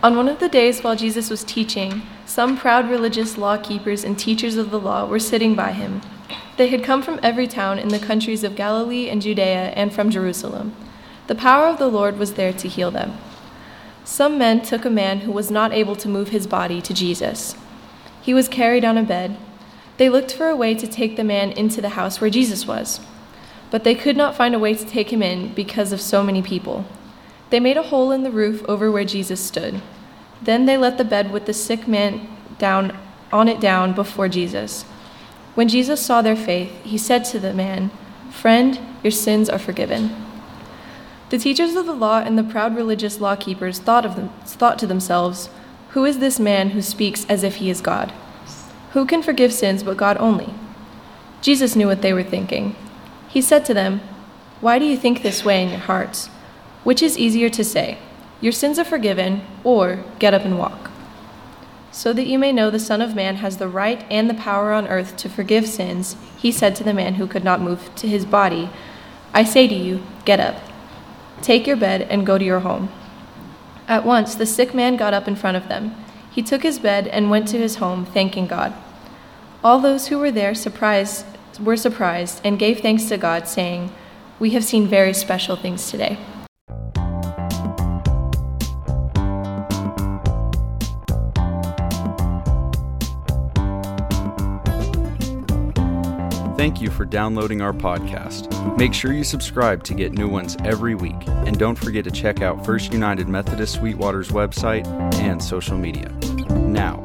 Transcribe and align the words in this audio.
On 0.00 0.16
one 0.16 0.28
of 0.28 0.38
the 0.38 0.48
days 0.48 0.80
while 0.80 0.94
Jesus 0.94 1.28
was 1.28 1.42
teaching, 1.42 2.02
some 2.24 2.56
proud 2.56 2.88
religious 2.88 3.36
law 3.36 3.56
keepers 3.56 4.04
and 4.04 4.16
teachers 4.16 4.56
of 4.56 4.70
the 4.70 4.78
law 4.78 5.04
were 5.04 5.18
sitting 5.18 5.56
by 5.56 5.72
him. 5.72 6.02
They 6.56 6.68
had 6.68 6.84
come 6.84 7.02
from 7.02 7.18
every 7.20 7.48
town 7.48 7.80
in 7.80 7.88
the 7.88 7.98
countries 7.98 8.44
of 8.44 8.54
Galilee 8.54 9.08
and 9.08 9.20
Judea 9.20 9.70
and 9.74 9.92
from 9.92 10.10
Jerusalem. 10.10 10.76
The 11.26 11.34
power 11.34 11.66
of 11.66 11.78
the 11.78 11.88
Lord 11.88 12.16
was 12.16 12.34
there 12.34 12.52
to 12.52 12.68
heal 12.68 12.92
them. 12.92 13.18
Some 14.04 14.38
men 14.38 14.62
took 14.62 14.84
a 14.84 14.90
man 14.90 15.20
who 15.20 15.32
was 15.32 15.50
not 15.50 15.72
able 15.72 15.96
to 15.96 16.08
move 16.08 16.28
his 16.28 16.46
body 16.46 16.80
to 16.80 16.94
Jesus. 16.94 17.56
He 18.22 18.32
was 18.32 18.48
carried 18.48 18.84
on 18.84 18.96
a 18.96 19.02
bed. 19.02 19.36
They 19.96 20.08
looked 20.08 20.32
for 20.32 20.48
a 20.48 20.56
way 20.56 20.76
to 20.76 20.86
take 20.86 21.16
the 21.16 21.24
man 21.24 21.50
into 21.50 21.80
the 21.80 21.90
house 21.90 22.20
where 22.20 22.30
Jesus 22.30 22.68
was, 22.68 23.00
but 23.72 23.82
they 23.82 23.96
could 23.96 24.16
not 24.16 24.36
find 24.36 24.54
a 24.54 24.60
way 24.60 24.74
to 24.74 24.84
take 24.84 25.12
him 25.12 25.22
in 25.24 25.52
because 25.54 25.92
of 25.92 26.00
so 26.00 26.22
many 26.22 26.40
people. 26.40 26.86
They 27.50 27.60
made 27.60 27.76
a 27.76 27.82
hole 27.82 28.10
in 28.10 28.22
the 28.22 28.30
roof 28.30 28.64
over 28.68 28.90
where 28.90 29.04
Jesus 29.04 29.40
stood. 29.40 29.80
Then 30.42 30.66
they 30.66 30.76
let 30.76 30.98
the 30.98 31.04
bed 31.04 31.32
with 31.32 31.46
the 31.46 31.54
sick 31.54 31.88
man 31.88 32.28
down 32.58 32.96
on 33.32 33.48
it 33.48 33.60
down 33.60 33.94
before 33.94 34.28
Jesus. 34.28 34.84
When 35.54 35.68
Jesus 35.68 36.00
saw 36.00 36.22
their 36.22 36.36
faith, 36.36 36.70
he 36.84 36.96
said 36.96 37.24
to 37.26 37.38
the 37.38 37.52
man, 37.52 37.90
"Friend, 38.30 38.78
your 39.02 39.10
sins 39.10 39.48
are 39.50 39.58
forgiven." 39.58 40.14
The 41.30 41.38
teachers 41.38 41.74
of 41.74 41.84
the 41.84 41.94
law 41.94 42.20
and 42.20 42.38
the 42.38 42.42
proud 42.42 42.74
religious 42.74 43.20
law 43.20 43.36
keepers 43.36 43.78
thought, 43.78 44.06
of 44.06 44.16
them, 44.16 44.30
thought 44.46 44.78
to 44.78 44.86
themselves, 44.86 45.50
Who 45.90 46.04
is 46.04 46.18
this 46.18 46.40
man 46.40 46.70
who 46.70 46.80
speaks 46.80 47.26
as 47.28 47.42
if 47.42 47.56
he 47.56 47.68
is 47.68 47.82
God? 47.82 48.12
Who 48.92 49.04
can 49.04 49.22
forgive 49.22 49.52
sins 49.52 49.82
but 49.82 49.98
God 49.98 50.16
only? 50.18 50.54
Jesus 51.42 51.76
knew 51.76 51.86
what 51.86 52.00
they 52.00 52.14
were 52.14 52.22
thinking. 52.22 52.74
He 53.28 53.42
said 53.42 53.66
to 53.66 53.74
them, 53.74 54.00
Why 54.60 54.78
do 54.78 54.86
you 54.86 54.96
think 54.96 55.22
this 55.22 55.44
way 55.44 55.62
in 55.62 55.68
your 55.68 55.80
hearts? 55.80 56.30
Which 56.84 57.02
is 57.02 57.18
easier 57.18 57.48
to 57.50 57.64
say, 57.64 57.98
Your 58.40 58.52
sins 58.52 58.78
are 58.78 58.84
forgiven, 58.84 59.42
or 59.64 60.04
Get 60.18 60.34
up 60.34 60.44
and 60.44 60.58
walk? 60.58 60.90
So 61.90 62.12
that 62.12 62.26
you 62.26 62.38
may 62.38 62.52
know 62.52 62.70
the 62.70 62.78
Son 62.78 63.00
of 63.00 63.14
Man 63.14 63.36
has 63.36 63.56
the 63.56 63.68
right 63.68 64.04
and 64.10 64.28
the 64.28 64.34
power 64.34 64.72
on 64.72 64.86
earth 64.88 65.16
to 65.18 65.28
forgive 65.28 65.66
sins, 65.66 66.16
he 66.36 66.52
said 66.52 66.76
to 66.76 66.84
the 66.84 66.94
man 66.94 67.14
who 67.14 67.26
could 67.26 67.44
not 67.44 67.60
move 67.60 67.90
to 67.96 68.06
his 68.06 68.24
body, 68.24 68.70
I 69.34 69.44
say 69.44 69.66
to 69.66 69.74
you, 69.74 70.02
Get 70.24 70.40
up, 70.40 70.56
take 71.42 71.66
your 71.66 71.76
bed, 71.76 72.02
and 72.02 72.26
go 72.26 72.38
to 72.38 72.44
your 72.44 72.60
home. 72.60 72.90
At 73.88 74.04
once 74.04 74.34
the 74.34 74.46
sick 74.46 74.74
man 74.74 74.96
got 74.96 75.14
up 75.14 75.26
in 75.26 75.36
front 75.36 75.56
of 75.56 75.68
them. 75.68 75.94
He 76.30 76.42
took 76.42 76.62
his 76.62 76.78
bed 76.78 77.08
and 77.08 77.30
went 77.30 77.48
to 77.48 77.58
his 77.58 77.76
home, 77.76 78.04
thanking 78.04 78.46
God. 78.46 78.74
All 79.64 79.80
those 79.80 80.08
who 80.08 80.18
were 80.18 80.30
there 80.30 80.54
surprised, 80.54 81.24
were 81.60 81.76
surprised 81.76 82.40
and 82.44 82.58
gave 82.58 82.80
thanks 82.80 83.06
to 83.06 83.18
God, 83.18 83.48
saying, 83.48 83.92
We 84.38 84.50
have 84.50 84.64
seen 84.64 84.86
very 84.86 85.12
special 85.14 85.56
things 85.56 85.90
today. 85.90 86.18
Thank 96.58 96.80
you 96.80 96.90
for 96.90 97.04
downloading 97.04 97.60
our 97.60 97.72
podcast. 97.72 98.76
Make 98.76 98.92
sure 98.92 99.12
you 99.12 99.22
subscribe 99.22 99.84
to 99.84 99.94
get 99.94 100.12
new 100.12 100.26
ones 100.26 100.56
every 100.64 100.96
week. 100.96 101.14
And 101.28 101.56
don't 101.56 101.78
forget 101.78 102.02
to 102.02 102.10
check 102.10 102.42
out 102.42 102.66
First 102.66 102.92
United 102.92 103.28
Methodist 103.28 103.74
Sweetwater's 103.74 104.30
website 104.30 104.84
and 105.20 105.40
social 105.40 105.78
media. 105.78 106.08
Now, 106.50 107.00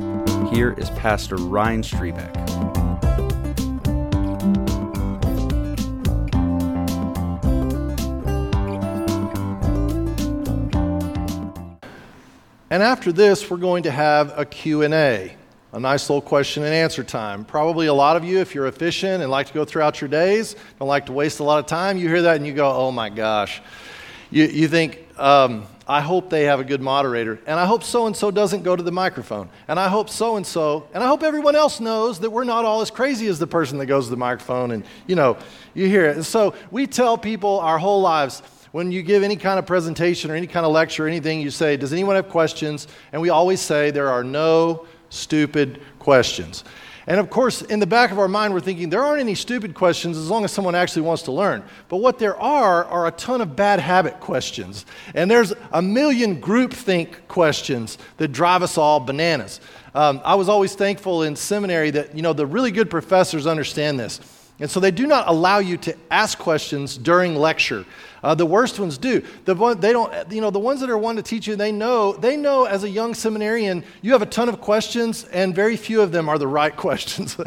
here 0.52 0.74
is 0.74 0.90
Pastor 0.90 1.36
Ryan 1.36 1.84
Strebeck. 1.84 2.36
And 12.72 12.82
after 12.82 13.12
this, 13.12 13.52
we're 13.52 13.58
going 13.58 13.84
to 13.84 13.92
have 13.92 14.34
a 14.36 14.46
Q&A 14.46 15.36
a 15.74 15.80
nice 15.80 16.08
little 16.08 16.22
question 16.22 16.64
and 16.64 16.74
answer 16.74 17.04
time. 17.04 17.44
Probably 17.44 17.88
a 17.88 17.94
lot 17.94 18.16
of 18.16 18.24
you, 18.24 18.40
if 18.40 18.54
you're 18.54 18.68
efficient 18.68 19.24
and 19.24 19.32
like 19.32 19.48
to 19.48 19.54
go 19.54 19.66
throughout 19.66 20.00
your 20.00 20.08
days, 20.08 20.56
don't 20.78 20.88
like 20.88 21.08
to 21.08 21.12
waste 21.12 21.40
a 21.40 21.44
lot 21.44 21.58
of 21.58 21.66
time, 21.66 21.98
you 21.98 22.08
hear 22.08 22.22
that 22.22 22.38
and 22.38 22.46
you 22.46 22.54
go, 22.54 22.72
oh 22.72 22.92
my 22.92 23.10
gosh. 23.10 23.62
You, 24.30 24.46
you 24.46 24.68
think, 24.68 25.08
um, 25.20 25.66
I 25.88 26.02
hope 26.02 26.30
they 26.30 26.44
have 26.44 26.60
a 26.60 26.64
good 26.64 26.80
moderator, 26.80 27.40
and 27.46 27.60
I 27.60 27.66
hope 27.66 27.84
so 27.84 28.06
and 28.06 28.16
so 28.16 28.32
doesn't 28.32 28.64
go 28.64 28.76
to 28.76 28.82
the 28.82 28.92
microphone, 28.92 29.50
and 29.68 29.80
I 29.80 29.90
hope 29.90 30.10
so 30.10 30.38
and 30.38 30.48
so, 30.48 30.88
and 30.94 31.04
I 31.04 31.08
hope 31.08 31.24
everyone 31.24 31.56
else 31.56 31.80
knows 31.80 32.20
that 32.22 32.30
we're 32.30 32.46
not 32.46 32.66
all 32.66 32.82
as 32.82 32.90
crazy 32.90 33.28
as 33.28 33.38
the 33.38 33.48
person 33.48 33.78
that 33.80 33.88
goes 33.88 34.06
to 34.06 34.12
the 34.12 34.18
microphone, 34.18 34.72
and 34.72 34.86
you 35.08 35.16
know, 35.16 35.38
you 35.74 35.88
hear 35.88 36.06
it. 36.06 36.16
And 36.16 36.26
so 36.26 36.54
we 36.72 36.88
tell 36.88 37.18
people 37.18 37.60
our 37.60 37.78
whole 37.78 38.02
lives, 38.02 38.42
when 38.72 38.92
you 38.92 39.04
give 39.04 39.22
any 39.22 39.36
kind 39.36 39.60
of 39.60 39.68
presentation 39.68 40.32
or 40.32 40.36
any 40.36 40.48
kind 40.48 40.66
of 40.66 40.72
lecture 40.72 41.06
or 41.06 41.08
anything, 41.08 41.42
you 41.42 41.52
say, 41.52 41.78
Does 41.78 41.94
anyone 41.94 42.16
have 42.16 42.30
questions? 42.30 42.88
And 43.12 43.22
we 43.22 43.30
always 43.30 43.62
say, 43.62 43.92
There 43.92 44.10
are 44.10 44.24
no 44.24 44.88
stupid 45.14 45.82
questions. 46.00 46.64
And 47.06 47.20
of 47.20 47.30
course, 47.30 47.62
in 47.62 47.80
the 47.80 47.88
back 47.88 48.12
of 48.12 48.20
our 48.20 48.30
mind, 48.30 48.54
we're 48.54 48.62
thinking 48.62 48.90
there 48.90 49.04
aren't 49.04 49.20
any 49.20 49.36
stupid 49.36 49.74
questions 49.74 50.18
as 50.18 50.30
long 50.30 50.46
as 50.46 50.52
someone 50.52 50.74
actually 50.74 51.02
wants 51.02 51.24
to 51.24 51.34
learn. 51.34 51.64
But 51.90 51.98
what 51.98 52.18
there 52.18 52.40
are 52.40 52.86
are 52.86 53.08
a 53.08 53.12
ton 53.12 53.42
of 53.42 53.56
bad 53.58 53.80
habit 53.80 54.22
questions. 54.22 54.86
And 55.14 55.30
there's 55.30 55.54
a 55.74 55.82
million 55.82 56.42
groupthink 56.42 57.28
questions 57.28 57.98
that 58.18 58.30
drive 58.30 58.64
us 58.64 58.78
all 58.78 59.02
bananas. 59.02 59.60
Um, 59.94 60.22
I 60.24 60.36
was 60.36 60.48
always 60.48 60.76
thankful 60.76 61.24
in 61.24 61.36
seminary 61.36 61.92
that, 61.92 62.16
you 62.16 62.22
know, 62.22 62.34
the 62.34 62.46
really 62.46 62.72
good 62.72 62.90
professors 62.90 63.46
understand 63.46 64.00
this. 64.00 64.22
And 64.60 64.72
so 64.72 64.80
they 64.80 64.92
do 64.92 65.06
not 65.06 65.28
allow 65.28 65.60
you 65.60 65.78
to 65.78 65.98
ask 66.10 66.38
questions 66.38 66.98
during 66.98 67.36
lecture. 67.36 67.86
Uh, 68.24 68.34
the 68.34 68.46
worst 68.46 68.80
ones 68.80 68.98
do. 68.98 69.22
The 69.46 69.54
one, 69.54 69.80
they 69.80 69.92
don't, 69.92 70.32
you 70.32 70.42
know, 70.42 70.50
the 70.50 70.60
ones 70.60 70.80
that 70.80 70.90
are 70.90 70.98
one 70.98 71.18
to 71.18 71.22
teach 71.22 71.46
you, 71.46 71.56
they 71.56 71.72
know, 71.72 72.14
they 72.14 72.38
know 72.38 72.64
as 72.64 72.84
a 72.86 72.90
young 72.90 73.14
seminarian, 73.14 73.84
you 74.02 74.14
have 74.14 74.22
a 74.22 74.28
ton 74.28 74.48
of 74.48 74.62
questions 74.62 75.26
and 75.26 75.54
very 75.54 75.76
few 75.76 76.02
of 76.02 76.12
them 76.12 76.30
are 76.30 76.38
the 76.38 76.48
right 76.48 76.76
questions. 76.84 77.38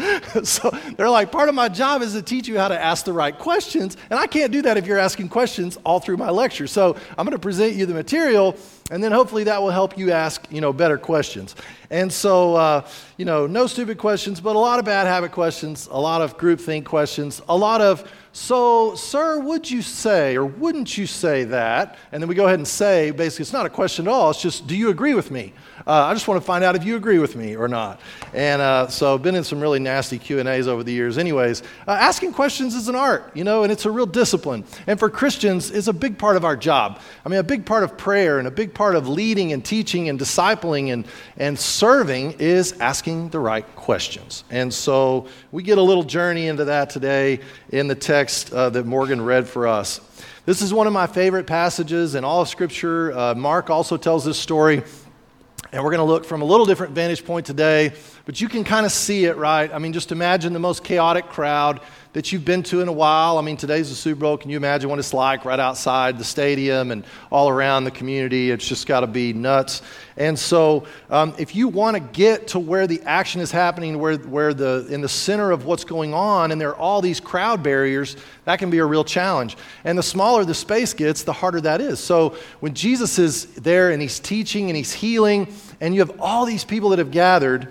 so 0.45 0.71
they're 0.97 1.11
like, 1.11 1.33
part 1.33 1.49
of 1.49 1.55
my 1.55 1.69
job 1.69 2.03
is 2.03 2.13
to 2.13 2.23
teach 2.23 2.47
you 2.47 2.59
how 2.59 2.69
to 2.69 2.81
ask 2.81 3.05
the 3.05 3.13
right 3.13 3.37
questions. 3.37 3.97
And 4.11 4.21
I 4.21 4.27
can't 4.27 4.53
do 4.53 4.63
that 4.63 4.77
if 4.77 4.87
you're 4.87 4.99
asking 4.99 5.31
questions 5.31 5.79
all 5.85 5.99
through 5.99 6.19
my 6.19 6.31
lecture. 6.31 6.67
So 6.67 6.97
I'm 7.17 7.25
going 7.25 7.33
to 7.33 7.39
present 7.39 7.75
you 7.75 7.87
the 7.87 7.95
material 7.95 8.57
and 8.91 9.03
then 9.03 9.11
hopefully 9.11 9.45
that 9.45 9.61
will 9.61 9.71
help 9.71 9.99
you 9.99 10.13
ask, 10.13 10.47
you 10.51 10.61
know, 10.61 10.73
better 10.73 10.97
questions. 10.97 11.57
And 11.91 12.13
so, 12.13 12.55
uh, 12.55 12.89
you 13.17 13.25
know, 13.25 13.47
no 13.47 13.67
stupid 13.67 13.99
questions, 13.99 14.41
but 14.41 14.55
a 14.55 14.59
lot 14.59 14.79
of 14.79 14.85
bad 14.85 15.07
habit 15.07 15.33
questions, 15.33 15.89
a 15.91 16.01
lot 16.01 16.21
of 16.21 16.39
groupthink 16.39 16.85
questions, 16.85 17.43
a 17.49 17.57
lot 17.57 17.81
of 17.81 18.11
so, 18.37 18.95
sir, 18.97 19.41
would 19.41 19.71
you 19.71 19.81
say 19.81 20.37
or 20.37 20.45
wouldn't 20.45 20.99
you 20.99 21.07
say 21.07 21.45
that? 21.45 21.97
And 22.13 22.23
then 22.23 22.29
we 22.29 22.35
go 22.35 22.45
ahead 22.45 22.59
and 22.59 22.69
say, 22.69 23.11
basically, 23.11 23.45
it's 23.45 23.53
not 23.55 23.65
a 23.65 23.71
question 23.71 24.07
at 24.07 24.13
all. 24.13 24.29
It's 24.29 24.43
just, 24.43 24.67
do 24.67 24.77
you 24.77 24.91
agree 24.91 25.15
with 25.15 25.31
me? 25.31 25.55
Uh, 25.87 26.07
I 26.07 26.15
just 26.15 26.27
want 26.27 26.41
to 26.41 26.45
find 26.45 26.65
out 26.65 26.75
if 26.75 26.83
you 26.83 26.97
agree 26.97 27.21
with 27.21 27.37
me 27.37 27.55
or 27.55 27.69
not. 27.69 28.01
And 28.35 28.61
uh, 28.61 28.89
so, 28.89 29.15
I've 29.15 29.23
been 29.23 29.37
in 29.37 29.45
some 29.45 29.61
really 29.61 29.79
nasty 29.79 30.19
Q 30.19 30.41
and 30.41 30.49
A's 30.49 30.67
over 30.67 30.83
the 30.83 30.93
years. 30.93 31.17
Anyways, 31.17 31.63
uh, 31.87 31.93
asking 31.93 32.33
questions 32.33 32.75
is 32.75 32.89
an 32.89 32.97
art, 32.97 33.31
you 33.35 33.45
know, 33.45 33.63
and 33.63 33.71
it's 33.71 33.87
a 33.87 33.91
real 33.91 34.07
discipline. 34.07 34.65
And 34.89 34.99
for 34.99 35.09
Christians, 35.09 35.71
it's 35.71 35.87
a 35.87 35.93
big 35.93 36.19
part 36.19 36.37
of 36.37 36.45
our 36.45 36.57
job. 36.57 37.01
I 37.25 37.29
mean, 37.29 37.39
a 37.39 37.45
big 37.45 37.65
part 37.65 37.85
of 37.85 37.97
prayer 37.97 38.41
and 38.41 38.49
a 38.49 38.51
big 38.51 38.75
part 38.75 38.97
of 38.97 39.07
leading 39.07 39.53
and 39.53 39.65
teaching 39.65 40.09
and 40.09 40.19
discipling 40.19 40.93
and 40.93 41.07
and 41.37 41.57
serving 41.57 42.33
is 42.41 42.73
asking 42.81 43.29
the 43.29 43.39
right 43.39 43.65
questions. 43.77 44.43
And 44.51 44.75
so, 44.75 45.29
we 45.53 45.63
get 45.63 45.79
a 45.79 45.83
little 45.83 46.03
journey 46.03 46.49
into 46.49 46.65
that 46.65 46.91
today 46.91 47.39
in 47.69 47.87
the 47.87 47.95
text 47.95 48.53
uh, 48.53 48.71
that 48.71 48.87
Morgan 48.87 49.23
read 49.23 49.47
for 49.49 49.69
us. 49.69 50.01
This 50.47 50.63
is 50.63 50.75
one 50.75 50.87
of 50.89 50.93
my 50.93 51.07
favorite 51.07 51.47
passages 51.47 52.17
in 52.17 52.25
all 52.25 52.43
of 52.43 52.49
Scripture. 52.49 53.17
Uh, 53.17 53.35
Mark 53.35 53.71
also 53.71 53.97
tells 53.97 54.25
this 54.25 54.39
story, 54.39 54.83
and 55.77 55.85
we're 55.85 55.91
going 55.91 56.07
to 56.07 56.11
look 56.11 56.25
from 56.25 56.41
a 56.41 56.45
little 56.47 56.65
different 56.65 56.95
vantage 56.95 57.23
point 57.23 57.45
today, 57.45 57.93
but 58.25 58.41
you 58.41 58.49
can 58.49 58.65
kind 58.65 58.87
of 58.87 58.93
see 58.93 59.27
it, 59.27 59.37
right? 59.37 59.71
I 59.71 59.79
mean, 59.79 59.93
just 59.93 60.11
imagine 60.11 60.55
the 60.55 60.59
most 60.59 60.83
chaotic 60.83 61.29
crowd 61.29 61.83
that 62.17 62.33
you've 62.33 62.47
been 62.47 62.63
to 62.63 62.81
in 62.81 62.89
a 62.89 62.93
while. 62.93 63.37
I 63.37 63.43
mean, 63.43 63.59
today's 63.59 63.91
the 63.91 63.95
Super 63.95 64.23
Bowl. 64.23 64.39
Can 64.39 64.51
you 64.51 64.57
imagine 64.57 64.89
what 64.89 64.99
it's 64.99 65.13
like 65.13 65.45
right 65.45 65.61
outside 65.61 66.17
the 66.17 66.25
stadium 66.25 66.91
and 66.91 67.05
all 67.31 67.51
around 67.51 67.85
the 67.85 67.91
community? 67.91 68.51
It's 68.51 68.67
just 68.67 68.87
got 68.87 69.01
to 69.01 69.07
be 69.07 69.35
nuts. 69.35 69.83
And 70.17 70.39
so, 70.39 70.87
um, 71.11 71.35
if 71.39 71.55
you 71.55 71.69
want 71.69 71.95
to 71.95 72.01
get 72.01 72.49
to 72.49 72.59
where 72.59 72.87
the 72.87 73.03
action 73.03 73.43
is 73.43 73.51
happening, 73.51 73.99
where, 73.99 74.17
where 74.17 74.55
the 74.55 74.87
in 74.89 75.03
the 75.03 75.11
center 75.11 75.51
of 75.51 75.67
what's 75.67 75.85
going 75.85 76.15
on, 76.15 76.53
and 76.53 76.59
there 76.59 76.71
are 76.71 76.77
all 76.77 77.03
these 77.03 77.21
crowd 77.21 77.63
barriers, 77.63 78.17
that 78.47 78.59
can 78.59 78.71
be 78.71 78.79
a 78.79 78.87
real 78.87 79.05
challenge. 79.05 79.59
And 79.85 79.99
the 79.99 80.03
smaller 80.03 80.47
the 80.47 80.55
space 80.55 80.95
gets, 80.95 81.23
the 81.23 81.35
harder 81.35 81.61
that 81.61 81.83
is. 81.83 82.01
So, 82.01 82.39
when 82.61 82.73
Jesus 82.73 83.19
is 83.19 83.45
there 83.57 83.91
and 83.91 84.01
he's 84.01 84.21
teaching 84.21 84.71
and 84.71 84.77
he's 84.77 84.95
healing, 84.95 85.53
and 85.83 85.95
you 85.95 86.01
have 86.01 86.19
all 86.19 86.47
these 86.47 86.65
people 86.65 86.89
that 86.91 86.99
have 86.99 87.11
gathered 87.11 87.69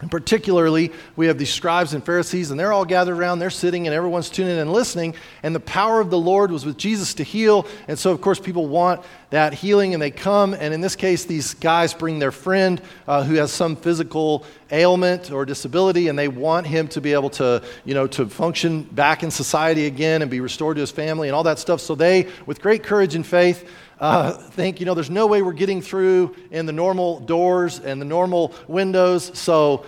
and 0.00 0.10
particularly, 0.10 0.92
we 1.16 1.26
have 1.26 1.38
these 1.38 1.52
scribes 1.52 1.92
and 1.92 2.04
Pharisees, 2.04 2.52
and 2.52 2.60
they're 2.60 2.72
all 2.72 2.84
gathered 2.84 3.16
around, 3.16 3.40
they're 3.40 3.50
sitting, 3.50 3.88
and 3.88 3.94
everyone's 3.94 4.30
tuning 4.30 4.52
in 4.52 4.58
and 4.58 4.72
listening. 4.72 5.16
And 5.42 5.52
the 5.52 5.60
power 5.60 6.00
of 6.00 6.08
the 6.08 6.18
Lord 6.18 6.52
was 6.52 6.64
with 6.64 6.76
Jesus 6.76 7.14
to 7.14 7.24
heal. 7.24 7.66
And 7.88 7.98
so, 7.98 8.12
of 8.12 8.20
course, 8.20 8.38
people 8.38 8.68
want 8.68 9.02
that 9.30 9.54
healing, 9.54 9.94
and 9.94 10.02
they 10.02 10.12
come. 10.12 10.54
And 10.54 10.72
in 10.72 10.80
this 10.80 10.94
case, 10.94 11.24
these 11.24 11.54
guys 11.54 11.94
bring 11.94 12.20
their 12.20 12.30
friend 12.30 12.80
uh, 13.08 13.24
who 13.24 13.34
has 13.34 13.50
some 13.50 13.74
physical 13.74 14.44
ailment 14.70 15.32
or 15.32 15.44
disability, 15.44 16.06
and 16.06 16.16
they 16.16 16.28
want 16.28 16.68
him 16.68 16.86
to 16.88 17.00
be 17.00 17.12
able 17.12 17.30
to, 17.30 17.64
you 17.84 17.94
know, 17.94 18.06
to 18.06 18.28
function 18.28 18.84
back 18.84 19.24
in 19.24 19.32
society 19.32 19.86
again 19.86 20.22
and 20.22 20.30
be 20.30 20.40
restored 20.40 20.76
to 20.76 20.80
his 20.80 20.92
family 20.92 21.26
and 21.26 21.34
all 21.34 21.42
that 21.42 21.58
stuff. 21.58 21.80
So 21.80 21.96
they, 21.96 22.28
with 22.46 22.62
great 22.62 22.84
courage 22.84 23.16
and 23.16 23.26
faith, 23.26 23.68
uh, 24.00 24.32
think, 24.32 24.80
you 24.80 24.86
know, 24.86 24.94
there's 24.94 25.10
no 25.10 25.26
way 25.26 25.42
we're 25.42 25.52
getting 25.52 25.82
through 25.82 26.34
in 26.50 26.66
the 26.66 26.72
normal 26.72 27.20
doors 27.20 27.80
and 27.80 28.00
the 28.00 28.04
normal 28.04 28.54
windows, 28.68 29.36
so 29.38 29.84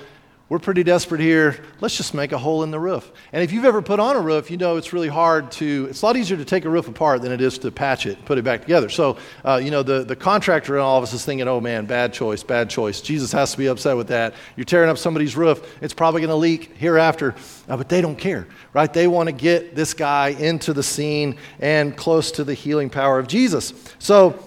we're 0.50 0.58
pretty 0.58 0.82
desperate 0.82 1.20
here. 1.20 1.64
Let's 1.80 1.96
just 1.96 2.12
make 2.12 2.32
a 2.32 2.38
hole 2.38 2.64
in 2.64 2.72
the 2.72 2.80
roof. 2.80 3.12
And 3.32 3.40
if 3.40 3.52
you've 3.52 3.64
ever 3.64 3.80
put 3.80 4.00
on 4.00 4.16
a 4.16 4.20
roof, 4.20 4.50
you 4.50 4.56
know 4.56 4.76
it's 4.78 4.92
really 4.92 5.08
hard 5.08 5.52
to, 5.52 5.86
it's 5.88 6.02
a 6.02 6.06
lot 6.06 6.16
easier 6.16 6.36
to 6.36 6.44
take 6.44 6.64
a 6.64 6.68
roof 6.68 6.88
apart 6.88 7.22
than 7.22 7.30
it 7.30 7.40
is 7.40 7.56
to 7.58 7.70
patch 7.70 8.04
it 8.04 8.22
put 8.24 8.36
it 8.36 8.42
back 8.42 8.62
together. 8.62 8.88
So, 8.88 9.16
uh, 9.44 9.60
you 9.62 9.70
know, 9.70 9.84
the, 9.84 10.02
the 10.02 10.16
contractor 10.16 10.74
and 10.74 10.82
all 10.82 10.98
of 10.98 11.04
us 11.04 11.12
is 11.12 11.24
thinking, 11.24 11.46
oh 11.46 11.60
man, 11.60 11.86
bad 11.86 12.12
choice, 12.12 12.42
bad 12.42 12.68
choice. 12.68 13.00
Jesus 13.00 13.30
has 13.30 13.52
to 13.52 13.58
be 13.58 13.68
upset 13.68 13.96
with 13.96 14.08
that. 14.08 14.34
You're 14.56 14.64
tearing 14.64 14.90
up 14.90 14.98
somebody's 14.98 15.36
roof, 15.36 15.78
it's 15.80 15.94
probably 15.94 16.20
going 16.20 16.30
to 16.30 16.34
leak 16.34 16.76
hereafter. 16.76 17.36
Uh, 17.68 17.76
but 17.76 17.88
they 17.88 18.00
don't 18.00 18.18
care, 18.18 18.48
right? 18.72 18.92
They 18.92 19.06
want 19.06 19.28
to 19.28 19.32
get 19.32 19.76
this 19.76 19.94
guy 19.94 20.30
into 20.30 20.72
the 20.72 20.82
scene 20.82 21.36
and 21.60 21.96
close 21.96 22.32
to 22.32 22.42
the 22.42 22.54
healing 22.54 22.90
power 22.90 23.20
of 23.20 23.28
Jesus. 23.28 23.72
So, 24.00 24.46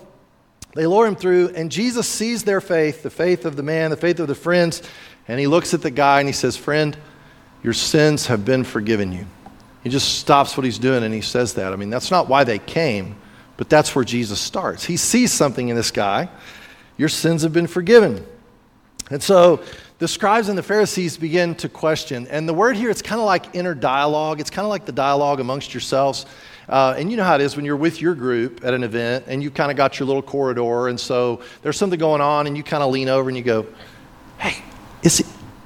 they 0.75 0.87
lure 0.87 1.05
him 1.05 1.15
through, 1.15 1.49
and 1.49 1.71
Jesus 1.71 2.07
sees 2.07 2.43
their 2.43 2.59
faith, 2.59 3.03
the 3.03 3.11
faith 3.11 3.45
of 3.45 3.55
the 3.55 3.61
man, 3.61 3.91
the 3.91 3.97
faith 3.97 4.19
of 4.19 4.27
the 4.27 4.33
friends, 4.33 4.81
and 5.27 5.39
he 5.39 5.47
looks 5.47 5.73
at 5.73 5.81
the 5.81 5.91
guy 5.91 6.19
and 6.19 6.27
he 6.27 6.33
says, 6.33 6.57
Friend, 6.57 6.97
your 7.63 7.73
sins 7.73 8.27
have 8.27 8.43
been 8.43 8.63
forgiven 8.63 9.11
you. 9.11 9.25
He 9.83 9.89
just 9.89 10.19
stops 10.19 10.55
what 10.57 10.65
he's 10.65 10.79
doing 10.79 11.03
and 11.03 11.13
he 11.13 11.21
says 11.21 11.55
that. 11.55 11.73
I 11.73 11.75
mean, 11.75 11.89
that's 11.89 12.11
not 12.11 12.27
why 12.27 12.43
they 12.43 12.59
came, 12.59 13.15
but 13.57 13.69
that's 13.69 13.95
where 13.95 14.05
Jesus 14.05 14.39
starts. 14.39 14.85
He 14.85 14.97
sees 14.97 15.31
something 15.31 15.67
in 15.69 15.75
this 15.75 15.91
guy. 15.91 16.29
Your 16.97 17.09
sins 17.09 17.43
have 17.43 17.53
been 17.53 17.67
forgiven. 17.67 18.25
And 19.09 19.21
so 19.21 19.61
the 19.99 20.07
scribes 20.07 20.49
and 20.49 20.57
the 20.57 20.63
Pharisees 20.63 21.17
begin 21.17 21.55
to 21.55 21.69
question. 21.69 22.27
And 22.27 22.47
the 22.47 22.53
word 22.53 22.77
here, 22.77 22.89
it's 22.89 23.01
kind 23.01 23.19
of 23.19 23.25
like 23.25 23.55
inner 23.55 23.75
dialogue. 23.75 24.39
It's 24.39 24.49
kind 24.49 24.65
of 24.65 24.69
like 24.69 24.85
the 24.85 24.91
dialogue 24.91 25.39
amongst 25.39 25.73
yourselves. 25.73 26.25
Uh, 26.67 26.95
and 26.97 27.11
you 27.11 27.17
know 27.17 27.23
how 27.23 27.35
it 27.35 27.41
is 27.41 27.55
when 27.55 27.65
you're 27.65 27.75
with 27.75 28.01
your 28.01 28.15
group 28.15 28.63
at 28.63 28.73
an 28.73 28.83
event 28.83 29.25
and 29.27 29.43
you've 29.43 29.53
kind 29.53 29.69
of 29.69 29.75
got 29.75 29.99
your 29.99 30.07
little 30.07 30.21
corridor. 30.21 30.87
And 30.87 30.99
so 30.99 31.41
there's 31.61 31.77
something 31.77 31.99
going 31.99 32.21
on 32.21 32.47
and 32.47 32.55
you 32.55 32.63
kind 32.63 32.83
of 32.83 32.91
lean 32.91 33.09
over 33.09 33.29
and 33.29 33.37
you 33.37 33.43
go, 33.43 33.67
hey, 34.39 34.63
is 35.03 35.23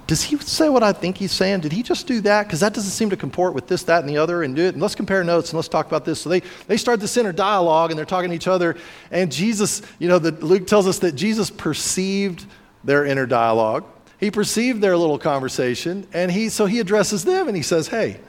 does 0.07 0.23
he 0.23 0.37
say 0.37 0.69
what 0.69 0.83
I 0.83 0.93
think 0.93 1.17
he's 1.17 1.33
saying? 1.33 1.59
Did 1.59 1.73
he 1.73 1.83
just 1.83 2.07
do 2.07 2.21
that? 2.21 2.47
Because 2.47 2.61
that 2.61 2.73
doesn't 2.73 2.91
seem 2.91 3.09
to 3.09 3.17
comport 3.17 3.53
with 3.53 3.67
this, 3.67 3.83
that, 3.83 3.99
and 3.99 4.09
the 4.09 4.17
other, 4.17 4.41
and 4.41 4.55
do 4.55 4.63
it. 4.63 4.73
And 4.73 4.81
let's 4.81 4.95
compare 4.95 5.21
notes 5.21 5.49
and 5.49 5.57
let's 5.57 5.67
talk 5.67 5.85
about 5.85 6.05
this. 6.05 6.21
So 6.21 6.29
they, 6.29 6.41
they 6.67 6.77
start 6.77 7.01
this 7.01 7.17
inner 7.17 7.33
dialogue 7.33 7.91
and 7.91 7.97
they're 7.97 8.05
talking 8.05 8.29
to 8.29 8.35
each 8.35 8.47
other. 8.47 8.77
And 9.11 9.29
Jesus, 9.29 9.81
you 9.99 10.07
know, 10.07 10.17
the, 10.17 10.31
Luke 10.31 10.65
tells 10.65 10.87
us 10.87 10.99
that 10.99 11.11
Jesus 11.11 11.49
perceived 11.49 12.45
their 12.85 13.05
inner 13.05 13.25
dialogue. 13.25 13.83
He 14.17 14.31
perceived 14.31 14.81
their 14.81 14.95
little 14.95 15.19
conversation, 15.19 16.07
and 16.13 16.31
he, 16.31 16.49
so 16.49 16.65
he 16.65 16.79
addresses 16.79 17.23
them 17.23 17.47
and 17.47 17.55
he 17.55 17.61
says, 17.61 17.87
Hey, 17.89 18.19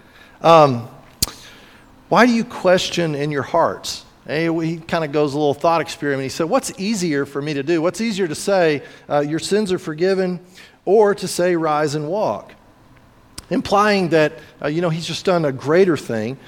um, 0.43 0.89
why 2.09 2.27
do 2.27 2.33
you 2.33 2.45
question 2.45 3.15
in 3.15 3.31
your 3.31 3.43
hearts? 3.43 4.05
And 4.27 4.63
he 4.63 4.77
kind 4.77 5.05
of 5.05 5.13
goes 5.13 5.33
a 5.33 5.39
little 5.39 5.55
thought 5.55 5.81
experiment. 5.81 6.25
He 6.25 6.29
said, 6.29 6.51
What's 6.51 6.79
easier 6.79 7.25
for 7.25 7.41
me 7.41 7.55
to 7.55 7.63
do? 7.63 7.81
What's 7.81 8.01
easier 8.01 8.29
to 8.29 8.35
say, 8.35 8.83
uh, 9.09 9.21
Your 9.21 9.39
sins 9.39 9.73
are 9.73 9.79
forgiven, 9.79 10.41
or 10.89 11.15
to 11.15 11.29
say, 11.29 11.55
rise 11.55 11.95
and 11.95 12.09
walk, 12.09 12.55
implying 13.51 14.09
that, 14.09 14.33
uh, 14.63 14.69
you 14.69 14.81
know, 14.81 14.89
he's 14.89 15.07
just 15.07 15.23
done 15.23 15.45
a 15.45 15.53
greater 15.53 15.99
thing. 15.99 16.39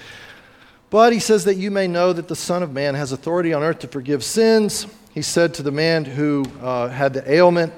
But 0.88 1.12
he 1.12 1.18
says 1.18 1.44
that 1.44 1.56
you 1.56 1.70
may 1.70 1.86
know 1.86 2.14
that 2.14 2.26
the 2.26 2.34
Son 2.34 2.62
of 2.62 2.72
Man 2.72 2.94
has 2.94 3.12
authority 3.12 3.52
on 3.52 3.62
earth 3.62 3.80
to 3.80 3.88
forgive 3.88 4.24
sins. 4.24 4.86
He 5.12 5.20
said 5.20 5.52
to 5.54 5.62
the 5.62 5.70
man 5.70 6.06
who 6.06 6.46
uh, 6.62 6.88
had 6.88 7.12
the 7.12 7.30
ailment, 7.30 7.74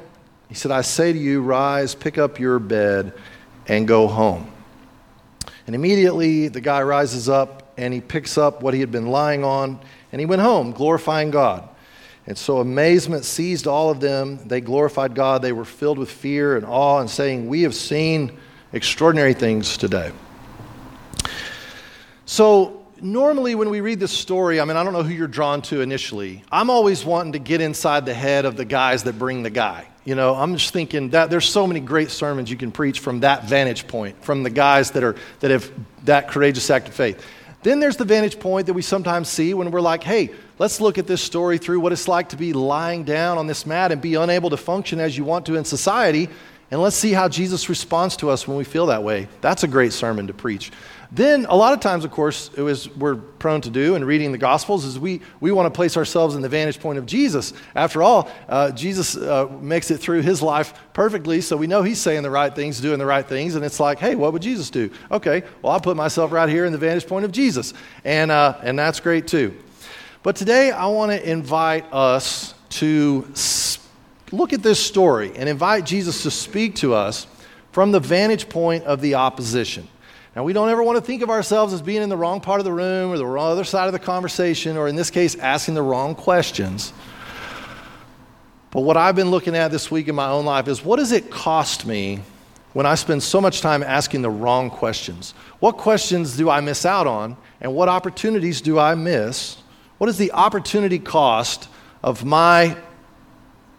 He 0.48 0.54
said, 0.54 0.70
I 0.70 0.82
say 0.82 1.12
to 1.12 1.18
you, 1.18 1.42
rise, 1.42 1.96
pick 1.96 2.16
up 2.16 2.38
your 2.38 2.60
bed, 2.60 3.12
and 3.66 3.88
go 3.88 4.06
home. 4.06 4.48
And 5.66 5.74
immediately 5.74 6.46
the 6.46 6.60
guy 6.60 6.80
rises 6.84 7.28
up 7.28 7.72
and 7.76 7.92
he 7.92 8.00
picks 8.00 8.38
up 8.38 8.62
what 8.62 8.72
he 8.72 8.78
had 8.78 8.92
been 8.92 9.08
lying 9.08 9.42
on, 9.42 9.80
and 10.12 10.20
he 10.20 10.26
went 10.26 10.42
home, 10.42 10.70
glorifying 10.70 11.32
God. 11.32 11.68
And 12.26 12.38
so 12.38 12.58
amazement 12.58 13.24
seized 13.24 13.66
all 13.66 13.90
of 13.90 14.00
them. 14.00 14.38
They 14.46 14.60
glorified 14.60 15.14
God. 15.14 15.42
They 15.42 15.52
were 15.52 15.64
filled 15.64 15.98
with 15.98 16.10
fear 16.10 16.56
and 16.56 16.64
awe 16.64 17.00
and 17.00 17.10
saying, 17.10 17.48
We 17.48 17.62
have 17.62 17.74
seen 17.74 18.38
extraordinary 18.72 19.34
things 19.34 19.76
today. 19.76 20.12
So, 22.26 22.86
normally 23.00 23.54
when 23.54 23.68
we 23.68 23.80
read 23.80 23.98
this 23.98 24.12
story, 24.12 24.60
I 24.60 24.64
mean, 24.64 24.76
I 24.76 24.84
don't 24.84 24.92
know 24.92 25.02
who 25.02 25.12
you're 25.12 25.26
drawn 25.26 25.60
to 25.62 25.80
initially. 25.80 26.44
I'm 26.50 26.70
always 26.70 27.04
wanting 27.04 27.32
to 27.32 27.38
get 27.40 27.60
inside 27.60 28.06
the 28.06 28.14
head 28.14 28.44
of 28.44 28.56
the 28.56 28.64
guys 28.64 29.02
that 29.02 29.18
bring 29.18 29.42
the 29.42 29.50
guy. 29.50 29.88
You 30.04 30.14
know, 30.14 30.34
I'm 30.34 30.54
just 30.56 30.72
thinking 30.72 31.10
that 31.10 31.30
there's 31.30 31.48
so 31.48 31.66
many 31.66 31.80
great 31.80 32.10
sermons 32.10 32.50
you 32.50 32.56
can 32.56 32.72
preach 32.72 33.00
from 33.00 33.20
that 33.20 33.44
vantage 33.44 33.86
point, 33.86 34.22
from 34.24 34.42
the 34.42 34.50
guys 34.50 34.92
that 34.92 35.04
are 35.04 35.16
that 35.40 35.50
have 35.50 35.70
that 36.04 36.28
courageous 36.28 36.70
act 36.70 36.88
of 36.88 36.94
faith. 36.94 37.24
Then 37.62 37.78
there's 37.78 37.96
the 37.96 38.04
vantage 38.04 38.40
point 38.40 38.66
that 38.66 38.74
we 38.74 38.82
sometimes 38.82 39.28
see 39.28 39.54
when 39.54 39.70
we're 39.70 39.80
like, 39.80 40.02
hey, 40.02 40.30
let's 40.58 40.80
look 40.80 40.98
at 40.98 41.06
this 41.06 41.22
story 41.22 41.58
through 41.58 41.80
what 41.80 41.92
it's 41.92 42.08
like 42.08 42.30
to 42.30 42.36
be 42.36 42.52
lying 42.52 43.04
down 43.04 43.38
on 43.38 43.46
this 43.46 43.66
mat 43.66 43.92
and 43.92 44.02
be 44.02 44.14
unable 44.14 44.50
to 44.50 44.56
function 44.56 44.98
as 44.98 45.16
you 45.16 45.24
want 45.24 45.46
to 45.46 45.56
in 45.56 45.64
society. 45.64 46.28
And 46.72 46.80
let's 46.80 46.96
see 46.96 47.12
how 47.12 47.28
Jesus 47.28 47.68
responds 47.68 48.16
to 48.16 48.30
us 48.30 48.48
when 48.48 48.56
we 48.56 48.64
feel 48.64 48.86
that 48.86 49.04
way. 49.04 49.28
That's 49.42 49.62
a 49.62 49.68
great 49.68 49.92
sermon 49.92 50.26
to 50.26 50.34
preach. 50.34 50.72
Then, 51.14 51.44
a 51.44 51.54
lot 51.54 51.74
of 51.74 51.80
times, 51.80 52.06
of 52.06 52.10
course, 52.10 52.50
it 52.56 52.62
was, 52.62 52.88
we're 52.96 53.16
prone 53.16 53.60
to 53.60 53.70
do 53.70 53.96
in 53.96 54.04
reading 54.06 54.32
the 54.32 54.38
Gospels 54.38 54.86
is 54.86 54.98
we, 54.98 55.20
we 55.40 55.52
want 55.52 55.66
to 55.66 55.70
place 55.70 55.98
ourselves 55.98 56.34
in 56.34 56.40
the 56.40 56.48
vantage 56.48 56.80
point 56.80 56.96
of 56.96 57.04
Jesus. 57.04 57.52
After 57.74 58.02
all, 58.02 58.30
uh, 58.48 58.70
Jesus 58.70 59.14
uh, 59.14 59.46
makes 59.60 59.90
it 59.90 59.98
through 59.98 60.22
his 60.22 60.40
life 60.40 60.72
perfectly, 60.94 61.42
so 61.42 61.54
we 61.54 61.66
know 61.66 61.82
he's 61.82 62.00
saying 62.00 62.22
the 62.22 62.30
right 62.30 62.54
things, 62.54 62.80
doing 62.80 62.98
the 62.98 63.04
right 63.04 63.26
things, 63.26 63.56
and 63.56 63.64
it's 63.64 63.78
like, 63.78 63.98
hey, 63.98 64.14
what 64.14 64.32
would 64.32 64.40
Jesus 64.40 64.70
do? 64.70 64.90
Okay, 65.10 65.42
well, 65.60 65.74
I'll 65.74 65.80
put 65.80 65.98
myself 65.98 66.32
right 66.32 66.48
here 66.48 66.64
in 66.64 66.72
the 66.72 66.78
vantage 66.78 67.06
point 67.06 67.26
of 67.26 67.32
Jesus. 67.32 67.74
And, 68.04 68.30
uh, 68.30 68.58
and 68.62 68.78
that's 68.78 68.98
great 68.98 69.26
too. 69.26 69.54
But 70.22 70.34
today, 70.34 70.70
I 70.70 70.86
want 70.86 71.12
to 71.12 71.30
invite 71.30 71.92
us 71.92 72.54
to 72.70 73.26
look 74.30 74.54
at 74.54 74.62
this 74.62 74.80
story 74.80 75.32
and 75.36 75.46
invite 75.46 75.84
Jesus 75.84 76.22
to 76.22 76.30
speak 76.30 76.76
to 76.76 76.94
us 76.94 77.26
from 77.70 77.92
the 77.92 78.00
vantage 78.00 78.48
point 78.48 78.84
of 78.84 79.02
the 79.02 79.16
opposition. 79.16 79.88
Now, 80.34 80.44
we 80.44 80.54
don't 80.54 80.70
ever 80.70 80.82
want 80.82 80.96
to 80.96 81.04
think 81.04 81.22
of 81.22 81.28
ourselves 81.28 81.74
as 81.74 81.82
being 81.82 82.00
in 82.00 82.08
the 82.08 82.16
wrong 82.16 82.40
part 82.40 82.58
of 82.58 82.64
the 82.64 82.72
room 82.72 83.12
or 83.12 83.18
the 83.18 83.26
wrong 83.26 83.52
other 83.52 83.64
side 83.64 83.86
of 83.86 83.92
the 83.92 83.98
conversation, 83.98 84.78
or 84.78 84.88
in 84.88 84.96
this 84.96 85.10
case, 85.10 85.34
asking 85.36 85.74
the 85.74 85.82
wrong 85.82 86.14
questions. 86.14 86.94
But 88.70 88.80
what 88.80 88.96
I've 88.96 89.14
been 89.14 89.30
looking 89.30 89.54
at 89.54 89.70
this 89.70 89.90
week 89.90 90.08
in 90.08 90.14
my 90.14 90.28
own 90.28 90.46
life 90.46 90.68
is 90.68 90.82
what 90.82 90.96
does 90.96 91.12
it 91.12 91.30
cost 91.30 91.84
me 91.84 92.20
when 92.72 92.86
I 92.86 92.94
spend 92.94 93.22
so 93.22 93.42
much 93.42 93.60
time 93.60 93.82
asking 93.82 94.22
the 94.22 94.30
wrong 94.30 94.70
questions? 94.70 95.34
What 95.60 95.76
questions 95.76 96.34
do 96.34 96.48
I 96.48 96.62
miss 96.62 96.86
out 96.86 97.06
on? 97.06 97.36
And 97.60 97.74
what 97.74 97.90
opportunities 97.90 98.62
do 98.62 98.78
I 98.78 98.94
miss? 98.94 99.58
What 99.98 100.08
is 100.08 100.16
the 100.16 100.32
opportunity 100.32 100.98
cost 100.98 101.68
of 102.02 102.24
my 102.24 102.74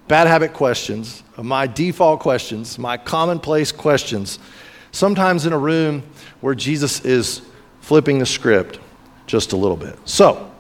bad 0.08 0.28
habit 0.28 0.54
questions, 0.54 1.24
of 1.36 1.46
my 1.46 1.66
default 1.66 2.20
questions, 2.20 2.78
my 2.78 2.98
commonplace 2.98 3.72
questions? 3.72 4.38
Sometimes 4.94 5.48
in 5.48 5.54
a 5.54 5.58
room 5.58 6.04
where 6.40 6.54
Jesus 6.54 7.04
is 7.04 7.42
flipping 7.82 8.20
the 8.20 8.26
script 8.26 8.80
just 9.26 9.52
a 9.52 9.58
little 9.58 9.76
bit. 9.76 9.98
So, 10.06 10.52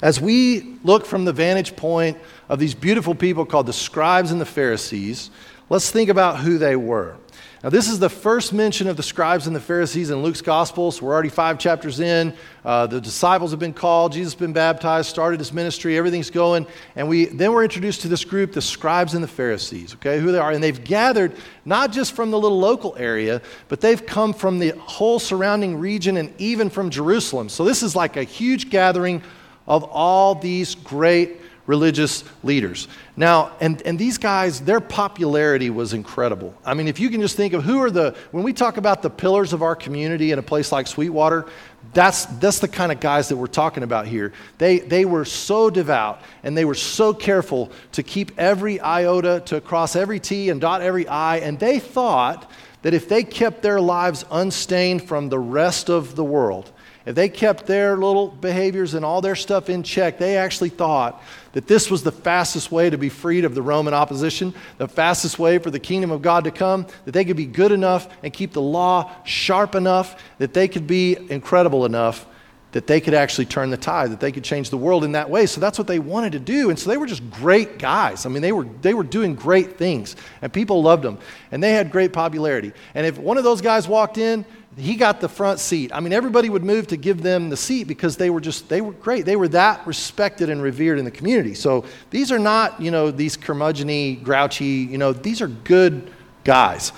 as 0.00 0.20
we 0.20 0.76
look 0.84 1.04
from 1.04 1.24
the 1.24 1.32
vantage 1.32 1.74
point 1.74 2.16
of 2.48 2.60
these 2.60 2.72
beautiful 2.74 3.16
people 3.16 3.44
called 3.44 3.66
the 3.66 3.72
scribes 3.72 4.30
and 4.30 4.40
the 4.40 4.46
Pharisees, 4.46 5.30
let's 5.70 5.90
think 5.90 6.08
about 6.08 6.38
who 6.38 6.56
they 6.56 6.76
were. 6.76 7.16
Now, 7.62 7.70
this 7.70 7.88
is 7.88 7.98
the 7.98 8.08
first 8.08 8.52
mention 8.52 8.86
of 8.86 8.96
the 8.96 9.02
scribes 9.02 9.48
and 9.48 9.56
the 9.56 9.60
Pharisees 9.60 10.10
in 10.10 10.22
Luke's 10.22 10.40
gospel. 10.40 10.92
So 10.92 11.06
we're 11.06 11.12
already 11.12 11.28
five 11.28 11.58
chapters 11.58 11.98
in. 11.98 12.32
Uh, 12.64 12.86
the 12.86 13.00
disciples 13.00 13.50
have 13.50 13.58
been 13.58 13.72
called. 13.72 14.12
Jesus 14.12 14.34
has 14.34 14.38
been 14.38 14.52
baptized, 14.52 15.08
started 15.08 15.40
his 15.40 15.52
ministry. 15.52 15.98
Everything's 15.98 16.30
going. 16.30 16.68
And 16.94 17.08
we, 17.08 17.24
then 17.24 17.52
we're 17.52 17.64
introduced 17.64 18.02
to 18.02 18.08
this 18.08 18.24
group, 18.24 18.52
the 18.52 18.62
scribes 18.62 19.14
and 19.14 19.24
the 19.24 19.28
Pharisees, 19.28 19.94
okay, 19.94 20.20
who 20.20 20.30
they 20.30 20.38
are. 20.38 20.52
And 20.52 20.62
they've 20.62 20.84
gathered 20.84 21.34
not 21.64 21.90
just 21.90 22.12
from 22.12 22.30
the 22.30 22.38
little 22.38 22.60
local 22.60 22.94
area, 22.96 23.42
but 23.66 23.80
they've 23.80 24.06
come 24.06 24.32
from 24.32 24.60
the 24.60 24.70
whole 24.78 25.18
surrounding 25.18 25.78
region 25.78 26.16
and 26.16 26.32
even 26.38 26.70
from 26.70 26.90
Jerusalem. 26.90 27.48
So 27.48 27.64
this 27.64 27.82
is 27.82 27.96
like 27.96 28.16
a 28.16 28.22
huge 28.22 28.70
gathering 28.70 29.20
of 29.66 29.82
all 29.82 30.36
these 30.36 30.76
great 30.76 31.40
religious 31.68 32.24
leaders. 32.42 32.88
Now, 33.14 33.52
and, 33.60 33.80
and 33.82 33.98
these 33.98 34.16
guys, 34.16 34.60
their 34.60 34.80
popularity 34.80 35.68
was 35.68 35.92
incredible. 35.92 36.54
I 36.64 36.72
mean, 36.72 36.88
if 36.88 36.98
you 36.98 37.10
can 37.10 37.20
just 37.20 37.36
think 37.36 37.52
of 37.52 37.62
who 37.62 37.78
are 37.82 37.90
the, 37.90 38.16
when 38.30 38.42
we 38.42 38.54
talk 38.54 38.78
about 38.78 39.02
the 39.02 39.10
pillars 39.10 39.52
of 39.52 39.62
our 39.62 39.76
community 39.76 40.32
in 40.32 40.38
a 40.38 40.42
place 40.42 40.72
like 40.72 40.86
Sweetwater, 40.86 41.44
that's, 41.92 42.24
that's 42.24 42.58
the 42.58 42.68
kind 42.68 42.90
of 42.90 43.00
guys 43.00 43.28
that 43.28 43.36
we're 43.36 43.48
talking 43.48 43.82
about 43.82 44.06
here. 44.06 44.32
They, 44.56 44.78
they 44.78 45.04
were 45.04 45.26
so 45.26 45.68
devout 45.68 46.22
and 46.42 46.56
they 46.56 46.64
were 46.64 46.74
so 46.74 47.12
careful 47.12 47.70
to 47.92 48.02
keep 48.02 48.32
every 48.38 48.80
iota, 48.80 49.42
to 49.46 49.60
cross 49.60 49.94
every 49.94 50.20
T 50.20 50.48
and 50.48 50.62
dot 50.62 50.80
every 50.80 51.06
I, 51.06 51.36
and 51.36 51.60
they 51.60 51.80
thought 51.80 52.50
that 52.80 52.94
if 52.94 53.10
they 53.10 53.24
kept 53.24 53.60
their 53.60 53.80
lives 53.80 54.24
unstained 54.30 55.06
from 55.06 55.28
the 55.28 55.38
rest 55.38 55.90
of 55.90 56.16
the 56.16 56.24
world, 56.24 56.72
if 57.08 57.14
they 57.14 57.30
kept 57.30 57.64
their 57.64 57.96
little 57.96 58.28
behaviors 58.28 58.92
and 58.92 59.02
all 59.02 59.22
their 59.22 59.34
stuff 59.34 59.70
in 59.70 59.82
check, 59.82 60.18
they 60.18 60.36
actually 60.36 60.68
thought 60.68 61.22
that 61.52 61.66
this 61.66 61.90
was 61.90 62.02
the 62.02 62.12
fastest 62.12 62.70
way 62.70 62.90
to 62.90 62.98
be 62.98 63.08
freed 63.08 63.46
of 63.46 63.54
the 63.54 63.62
Roman 63.62 63.94
opposition, 63.94 64.52
the 64.76 64.88
fastest 64.88 65.38
way 65.38 65.56
for 65.56 65.70
the 65.70 65.80
kingdom 65.80 66.10
of 66.10 66.20
God 66.20 66.44
to 66.44 66.50
come, 66.50 66.86
that 67.06 67.12
they 67.12 67.24
could 67.24 67.38
be 67.38 67.46
good 67.46 67.72
enough 67.72 68.08
and 68.22 68.30
keep 68.30 68.52
the 68.52 68.60
law 68.60 69.10
sharp 69.24 69.74
enough, 69.74 70.22
that 70.36 70.52
they 70.52 70.68
could 70.68 70.86
be 70.86 71.16
incredible 71.30 71.86
enough 71.86 72.26
that 72.72 72.86
they 72.86 73.00
could 73.00 73.14
actually 73.14 73.46
turn 73.46 73.70
the 73.70 73.78
tide, 73.78 74.10
that 74.10 74.20
they 74.20 74.30
could 74.30 74.44
change 74.44 74.68
the 74.68 74.76
world 74.76 75.02
in 75.02 75.12
that 75.12 75.30
way. 75.30 75.46
So 75.46 75.60
that's 75.60 75.78
what 75.78 75.86
they 75.86 75.98
wanted 75.98 76.32
to 76.32 76.38
do. 76.38 76.68
And 76.68 76.78
so 76.78 76.90
they 76.90 76.98
were 76.98 77.06
just 77.06 77.28
great 77.30 77.78
guys. 77.78 78.26
I 78.26 78.28
mean, 78.28 78.42
they 78.42 78.52
were, 78.52 78.64
they 78.82 78.92
were 78.92 79.04
doing 79.04 79.34
great 79.34 79.78
things, 79.78 80.16
and 80.42 80.52
people 80.52 80.82
loved 80.82 81.02
them, 81.02 81.18
and 81.50 81.62
they 81.62 81.72
had 81.72 81.90
great 81.90 82.12
popularity. 82.12 82.72
And 82.94 83.06
if 83.06 83.16
one 83.16 83.38
of 83.38 83.44
those 83.44 83.62
guys 83.62 83.88
walked 83.88 84.18
in, 84.18 84.44
he 84.78 84.94
got 84.96 85.20
the 85.20 85.28
front 85.28 85.60
seat. 85.60 85.90
I 85.92 86.00
mean, 86.00 86.12
everybody 86.12 86.48
would 86.48 86.64
move 86.64 86.86
to 86.88 86.96
give 86.96 87.22
them 87.22 87.50
the 87.50 87.56
seat 87.56 87.84
because 87.84 88.16
they 88.16 88.30
were 88.30 88.40
just, 88.40 88.68
they 88.68 88.80
were 88.80 88.92
great. 88.92 89.24
They 89.24 89.36
were 89.36 89.48
that 89.48 89.86
respected 89.86 90.50
and 90.50 90.62
revered 90.62 90.98
in 90.98 91.04
the 91.04 91.10
community. 91.10 91.54
So 91.54 91.84
these 92.10 92.30
are 92.30 92.38
not, 92.38 92.80
you 92.80 92.90
know, 92.90 93.10
these 93.10 93.36
curmudgeony, 93.36 94.22
grouchy, 94.22 94.88
you 94.90 94.98
know, 94.98 95.12
these 95.12 95.40
are 95.40 95.48
good 95.48 96.12
guys. 96.44 96.92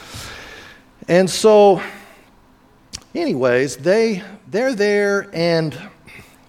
And 1.08 1.28
so, 1.28 1.82
anyways, 3.14 3.78
they, 3.78 4.22
they're 4.49 4.75
there 4.75 5.28
and 5.32 5.76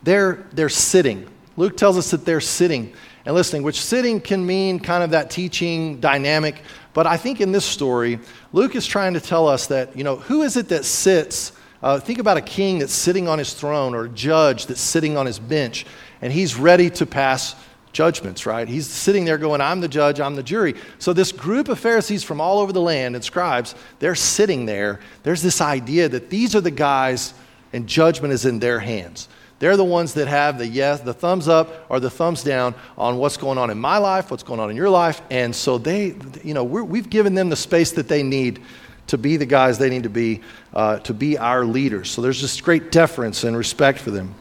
they're, 0.03 0.45
they're 0.53 0.69
sitting. 0.69 1.27
Luke 1.57 1.77
tells 1.77 1.97
us 1.97 2.11
that 2.11 2.25
they're 2.25 2.41
sitting 2.41 2.93
and 3.25 3.35
listening, 3.35 3.63
which 3.63 3.81
sitting 3.81 4.19
can 4.19 4.45
mean 4.45 4.79
kind 4.79 5.03
of 5.03 5.11
that 5.11 5.29
teaching 5.29 5.99
dynamic. 5.99 6.61
But 6.93 7.07
I 7.07 7.17
think 7.17 7.39
in 7.41 7.51
this 7.51 7.65
story, 7.65 8.19
Luke 8.51 8.75
is 8.75 8.85
trying 8.85 9.13
to 9.13 9.21
tell 9.21 9.47
us 9.47 9.67
that, 9.67 9.95
you 9.95 10.03
know, 10.03 10.17
who 10.17 10.43
is 10.43 10.57
it 10.57 10.69
that 10.69 10.85
sits? 10.85 11.53
Uh, 11.81 11.99
think 11.99 12.19
about 12.19 12.37
a 12.37 12.41
king 12.41 12.79
that's 12.79 12.93
sitting 12.93 13.27
on 13.27 13.39
his 13.39 13.53
throne 13.53 13.95
or 13.95 14.05
a 14.05 14.09
judge 14.09 14.67
that's 14.67 14.81
sitting 14.81 15.17
on 15.17 15.25
his 15.25 15.39
bench, 15.39 15.85
and 16.21 16.31
he's 16.31 16.55
ready 16.55 16.89
to 16.89 17.05
pass 17.05 17.55
judgments, 17.93 18.45
right? 18.45 18.67
He's 18.67 18.87
sitting 18.87 19.25
there 19.25 19.37
going, 19.37 19.61
I'm 19.61 19.81
the 19.81 19.87
judge, 19.87 20.19
I'm 20.19 20.35
the 20.35 20.43
jury. 20.43 20.75
So, 20.99 21.13
this 21.13 21.31
group 21.31 21.69
of 21.69 21.79
Pharisees 21.79 22.23
from 22.23 22.39
all 22.39 22.59
over 22.59 22.71
the 22.71 22.81
land 22.81 23.15
and 23.15 23.23
scribes, 23.23 23.75
they're 23.99 24.15
sitting 24.15 24.65
there. 24.65 24.99
There's 25.23 25.41
this 25.41 25.61
idea 25.61 26.07
that 26.09 26.29
these 26.29 26.55
are 26.55 26.61
the 26.61 26.71
guys, 26.71 27.33
and 27.73 27.87
judgment 27.87 28.33
is 28.33 28.45
in 28.45 28.59
their 28.59 28.79
hands. 28.79 29.27
They're 29.61 29.77
the 29.77 29.85
ones 29.85 30.15
that 30.15 30.27
have 30.27 30.57
the 30.57 30.65
yes, 30.65 31.01
the 31.01 31.13
thumbs 31.13 31.47
up 31.47 31.85
or 31.87 31.99
the 31.99 32.09
thumbs 32.09 32.43
down 32.43 32.73
on 32.97 33.17
what's 33.17 33.37
going 33.37 33.59
on 33.59 33.69
in 33.69 33.79
my 33.79 33.99
life, 33.99 34.31
what's 34.31 34.41
going 34.41 34.59
on 34.59 34.71
in 34.71 34.75
your 34.75 34.89
life. 34.89 35.21
And 35.29 35.55
so 35.55 35.77
they, 35.77 36.15
you 36.43 36.55
know, 36.55 36.63
we 36.63 36.97
have 36.97 37.11
given 37.11 37.35
them 37.35 37.49
the 37.49 37.55
space 37.55 37.91
that 37.91 38.07
they 38.07 38.23
need 38.23 38.59
to 39.05 39.19
be 39.19 39.37
the 39.37 39.45
guys 39.45 39.77
they 39.77 39.91
need 39.91 40.01
to 40.01 40.09
be, 40.09 40.41
uh, 40.73 40.97
to 41.01 41.13
be 41.13 41.37
our 41.37 41.63
leaders. 41.63 42.09
So 42.09 42.23
there's 42.23 42.41
this 42.41 42.59
great 42.59 42.91
deference 42.91 43.43
and 43.43 43.55
respect 43.55 43.99
for 43.99 44.09
them. 44.09 44.33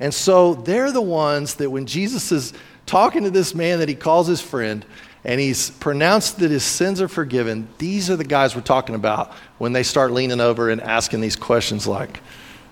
And 0.00 0.12
so 0.12 0.54
they're 0.54 0.90
the 0.90 1.00
ones 1.00 1.54
that 1.54 1.70
when 1.70 1.86
Jesus 1.86 2.32
is 2.32 2.54
talking 2.86 3.22
to 3.22 3.30
this 3.30 3.54
man 3.54 3.78
that 3.78 3.88
he 3.88 3.94
calls 3.94 4.26
his 4.26 4.40
friend, 4.40 4.84
and 5.22 5.40
he's 5.40 5.70
pronounced 5.70 6.40
that 6.40 6.50
his 6.50 6.64
sins 6.64 7.00
are 7.00 7.06
forgiven, 7.06 7.68
these 7.78 8.10
are 8.10 8.16
the 8.16 8.24
guys 8.24 8.56
we're 8.56 8.62
talking 8.62 8.96
about 8.96 9.32
when 9.58 9.72
they 9.72 9.84
start 9.84 10.10
leaning 10.10 10.40
over 10.40 10.70
and 10.70 10.80
asking 10.80 11.20
these 11.20 11.36
questions 11.36 11.86
like, 11.86 12.20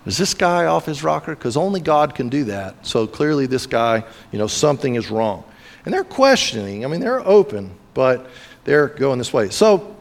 is 0.06 0.16
this 0.16 0.34
guy 0.34 0.66
off 0.66 0.86
his 0.86 1.02
rocker? 1.02 1.34
Because 1.34 1.56
only 1.56 1.80
God 1.80 2.14
can 2.14 2.28
do 2.28 2.44
that. 2.44 2.86
So 2.86 3.06
clearly, 3.06 3.46
this 3.46 3.66
guy, 3.66 4.04
you 4.30 4.38
know, 4.38 4.46
something 4.46 4.94
is 4.94 5.10
wrong. 5.10 5.44
And 5.84 5.92
they're 5.92 6.04
questioning. 6.04 6.84
I 6.84 6.88
mean, 6.88 7.00
they're 7.00 7.26
open, 7.26 7.72
but 7.92 8.28
they're 8.64 8.88
going 8.88 9.18
this 9.18 9.32
way. 9.32 9.50
So 9.50 9.96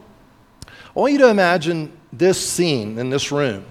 I 0.66 1.00
want 1.00 1.12
you 1.12 1.18
to 1.18 1.28
imagine 1.28 1.92
this 2.12 2.40
scene 2.48 2.98
in 2.98 3.10
this 3.10 3.32
room. 3.32 3.64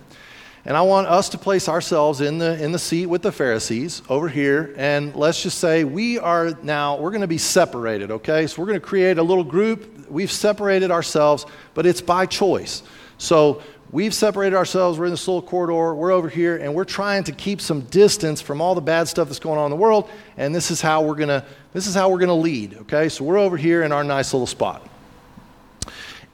And 0.68 0.76
I 0.76 0.82
want 0.82 1.08
us 1.08 1.30
to 1.30 1.38
place 1.38 1.70
ourselves 1.70 2.22
in 2.22 2.40
the, 2.40 2.62
in 2.62 2.72
the 2.72 2.80
seat 2.80 3.06
with 3.06 3.22
the 3.22 3.32
Pharisees 3.32 4.02
over 4.10 4.28
here. 4.28 4.74
And 4.78 5.16
let's 5.16 5.44
just 5.44 5.60
say 5.60 5.84
we 5.84 6.18
are 6.18 6.52
now, 6.64 6.98
we're 6.98 7.12
going 7.12 7.22
to 7.22 7.28
be 7.28 7.38
separated, 7.38 8.10
okay? 8.10 8.48
So 8.48 8.62
we're 8.62 8.68
going 8.68 8.80
to 8.80 8.86
create 8.86 9.20
a 9.20 9.24
little 9.24 9.44
group. 9.44 10.10
We've 10.10 10.32
separated 10.32 10.90
ourselves, 10.90 11.46
but 11.76 11.86
it's 11.86 12.02
by 12.02 12.26
choice. 12.26 12.82
So 13.20 13.62
we've 13.96 14.14
separated 14.14 14.58
ourselves. 14.58 15.00
We're 15.00 15.06
in 15.06 15.12
the 15.12 15.18
little 15.18 15.42
corridor. 15.42 15.96
We're 15.96 16.12
over 16.12 16.28
here, 16.28 16.58
and 16.58 16.76
we're 16.76 16.84
trying 16.84 17.24
to 17.24 17.32
keep 17.32 17.62
some 17.62 17.80
distance 17.84 18.42
from 18.42 18.60
all 18.60 18.76
the 18.76 18.82
bad 18.82 19.08
stuff 19.08 19.30
that's 19.30 19.40
going 19.40 19.58
on 19.58 19.68
in 19.68 19.72
the 19.72 19.78
world. 19.78 20.10
And 20.36 20.54
this 20.54 20.70
is 20.70 20.82
how 20.82 21.02
we're 21.02 21.16
gonna 21.16 21.46
this 21.72 21.88
is 21.88 21.96
how 21.96 22.10
we're 22.10 22.20
gonna 22.20 22.36
lead. 22.36 22.76
Okay, 22.82 23.08
so 23.08 23.24
we're 23.24 23.38
over 23.38 23.56
here 23.56 23.84
in 23.84 23.94
our 23.94 24.04
nice 24.04 24.34
little 24.34 24.48
spot. 24.48 24.86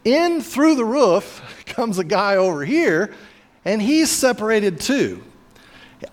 In 0.04 0.42
through 0.42 0.74
the 0.74 0.84
roof 0.84 1.64
comes 1.68 2.00
a 2.00 2.04
guy 2.04 2.38
over 2.38 2.66
here, 2.66 3.14
and 3.64 3.80
he's 3.80 4.10
separated 4.10 4.80
too. 4.80 5.24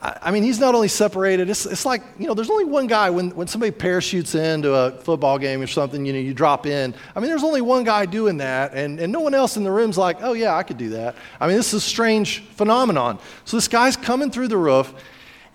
I 0.03 0.31
mean, 0.31 0.43
he's 0.43 0.61
not 0.61 0.75
only 0.75 0.89
separated, 0.89 1.49
it's, 1.49 1.65
it's 1.65 1.87
like, 1.87 2.03
you 2.19 2.27
know, 2.27 2.35
there's 2.35 2.51
only 2.51 2.67
one 2.67 2.87
guy 2.87 3.09
when, 3.09 3.31
when 3.31 3.47
somebody 3.47 3.71
parachutes 3.71 4.35
into 4.35 4.75
a 4.75 4.91
football 4.91 5.39
game 5.39 5.63
or 5.63 5.67
something, 5.67 6.05
you 6.05 6.13
know, 6.13 6.19
you 6.19 6.35
drop 6.35 6.67
in. 6.67 6.95
I 7.17 7.21
mean, 7.21 7.31
there's 7.31 7.43
only 7.43 7.63
one 7.63 7.85
guy 7.85 8.05
doing 8.05 8.37
that, 8.39 8.75
and, 8.75 9.01
and 9.01 9.11
no 9.11 9.21
one 9.21 9.33
else 9.35 9.57
in 9.57 9.65
the 9.65 9.71
room's 9.71 9.97
like, 9.97 10.19
oh, 10.21 10.35
yeah, 10.35 10.55
I 10.55 10.63
could 10.63 10.77
do 10.77 10.91
that. 10.91 11.17
I 11.41 11.47
mean, 11.47 11.57
this 11.57 11.69
is 11.69 11.83
a 11.83 11.87
strange 11.87 12.41
phenomenon. 12.41 13.19
So 13.47 13.57
this 13.57 13.67
guy's 13.67 13.97
coming 13.97 14.31
through 14.31 14.49
the 14.49 14.59
roof, 14.59 14.93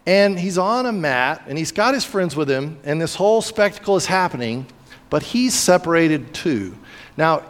and 0.07 0.39
he's 0.39 0.57
on 0.57 0.87
a 0.87 0.91
mat, 0.91 1.43
and 1.47 1.55
he's 1.55 1.71
got 1.71 1.93
his 1.93 2.03
friends 2.03 2.35
with 2.35 2.49
him, 2.49 2.79
and 2.83 2.99
this 2.99 3.13
whole 3.13 3.41
spectacle 3.41 3.97
is 3.97 4.07
happening, 4.07 4.65
but 5.11 5.21
he's 5.21 5.53
separated 5.53 6.33
too. 6.33 6.75
Now, 7.17 7.43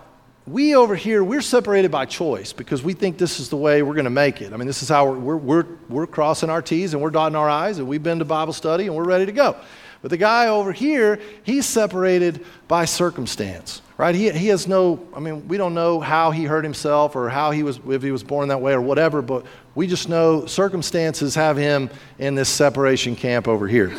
we 0.45 0.75
over 0.75 0.95
here, 0.95 1.23
we're 1.23 1.41
separated 1.41 1.89
by 1.89 2.05
choice 2.05 2.51
because 2.51 2.83
we 2.83 2.93
think 2.93 3.17
this 3.17 3.39
is 3.39 3.49
the 3.49 3.55
way 3.55 3.81
we're 3.81 3.93
going 3.93 4.03
to 4.03 4.09
make 4.09 4.41
it. 4.41 4.51
I 4.51 4.57
mean, 4.57 4.67
this 4.67 4.83
is 4.83 4.89
how 4.89 5.09
we're, 5.09 5.37
we're, 5.37 5.65
we're, 5.87 6.07
crossing 6.07 6.49
our 6.49 6.61
T's 6.61 6.93
and 6.93 7.01
we're 7.01 7.11
dotting 7.11 7.35
our 7.37 7.49
I's 7.49 7.77
and 7.77 7.87
we've 7.87 8.03
been 8.03 8.19
to 8.19 8.25
Bible 8.25 8.51
study 8.51 8.87
and 8.87 8.95
we're 8.95 9.05
ready 9.05 9.25
to 9.25 9.31
go. 9.31 9.55
But 10.01 10.09
the 10.09 10.17
guy 10.17 10.47
over 10.47 10.73
here, 10.73 11.21
he's 11.43 11.65
separated 11.65 12.45
by 12.67 12.83
circumstance, 12.83 13.81
right? 13.97 14.13
He, 14.13 14.29
he 14.31 14.47
has 14.47 14.67
no, 14.67 15.07
I 15.15 15.21
mean, 15.21 15.47
we 15.47 15.55
don't 15.55 15.73
know 15.73 16.01
how 16.01 16.31
he 16.31 16.43
hurt 16.43 16.65
himself 16.65 17.15
or 17.15 17.29
how 17.29 17.51
he 17.51 17.63
was, 17.63 17.79
if 17.87 18.03
he 18.03 18.11
was 18.11 18.21
born 18.21 18.49
that 18.49 18.59
way 18.59 18.73
or 18.73 18.81
whatever, 18.81 19.21
but 19.21 19.45
we 19.75 19.87
just 19.87 20.09
know 20.09 20.45
circumstances 20.45 21.35
have 21.35 21.55
him 21.55 21.89
in 22.19 22.35
this 22.35 22.49
separation 22.49 23.15
camp 23.15 23.47
over 23.47 23.65
here. 23.65 23.95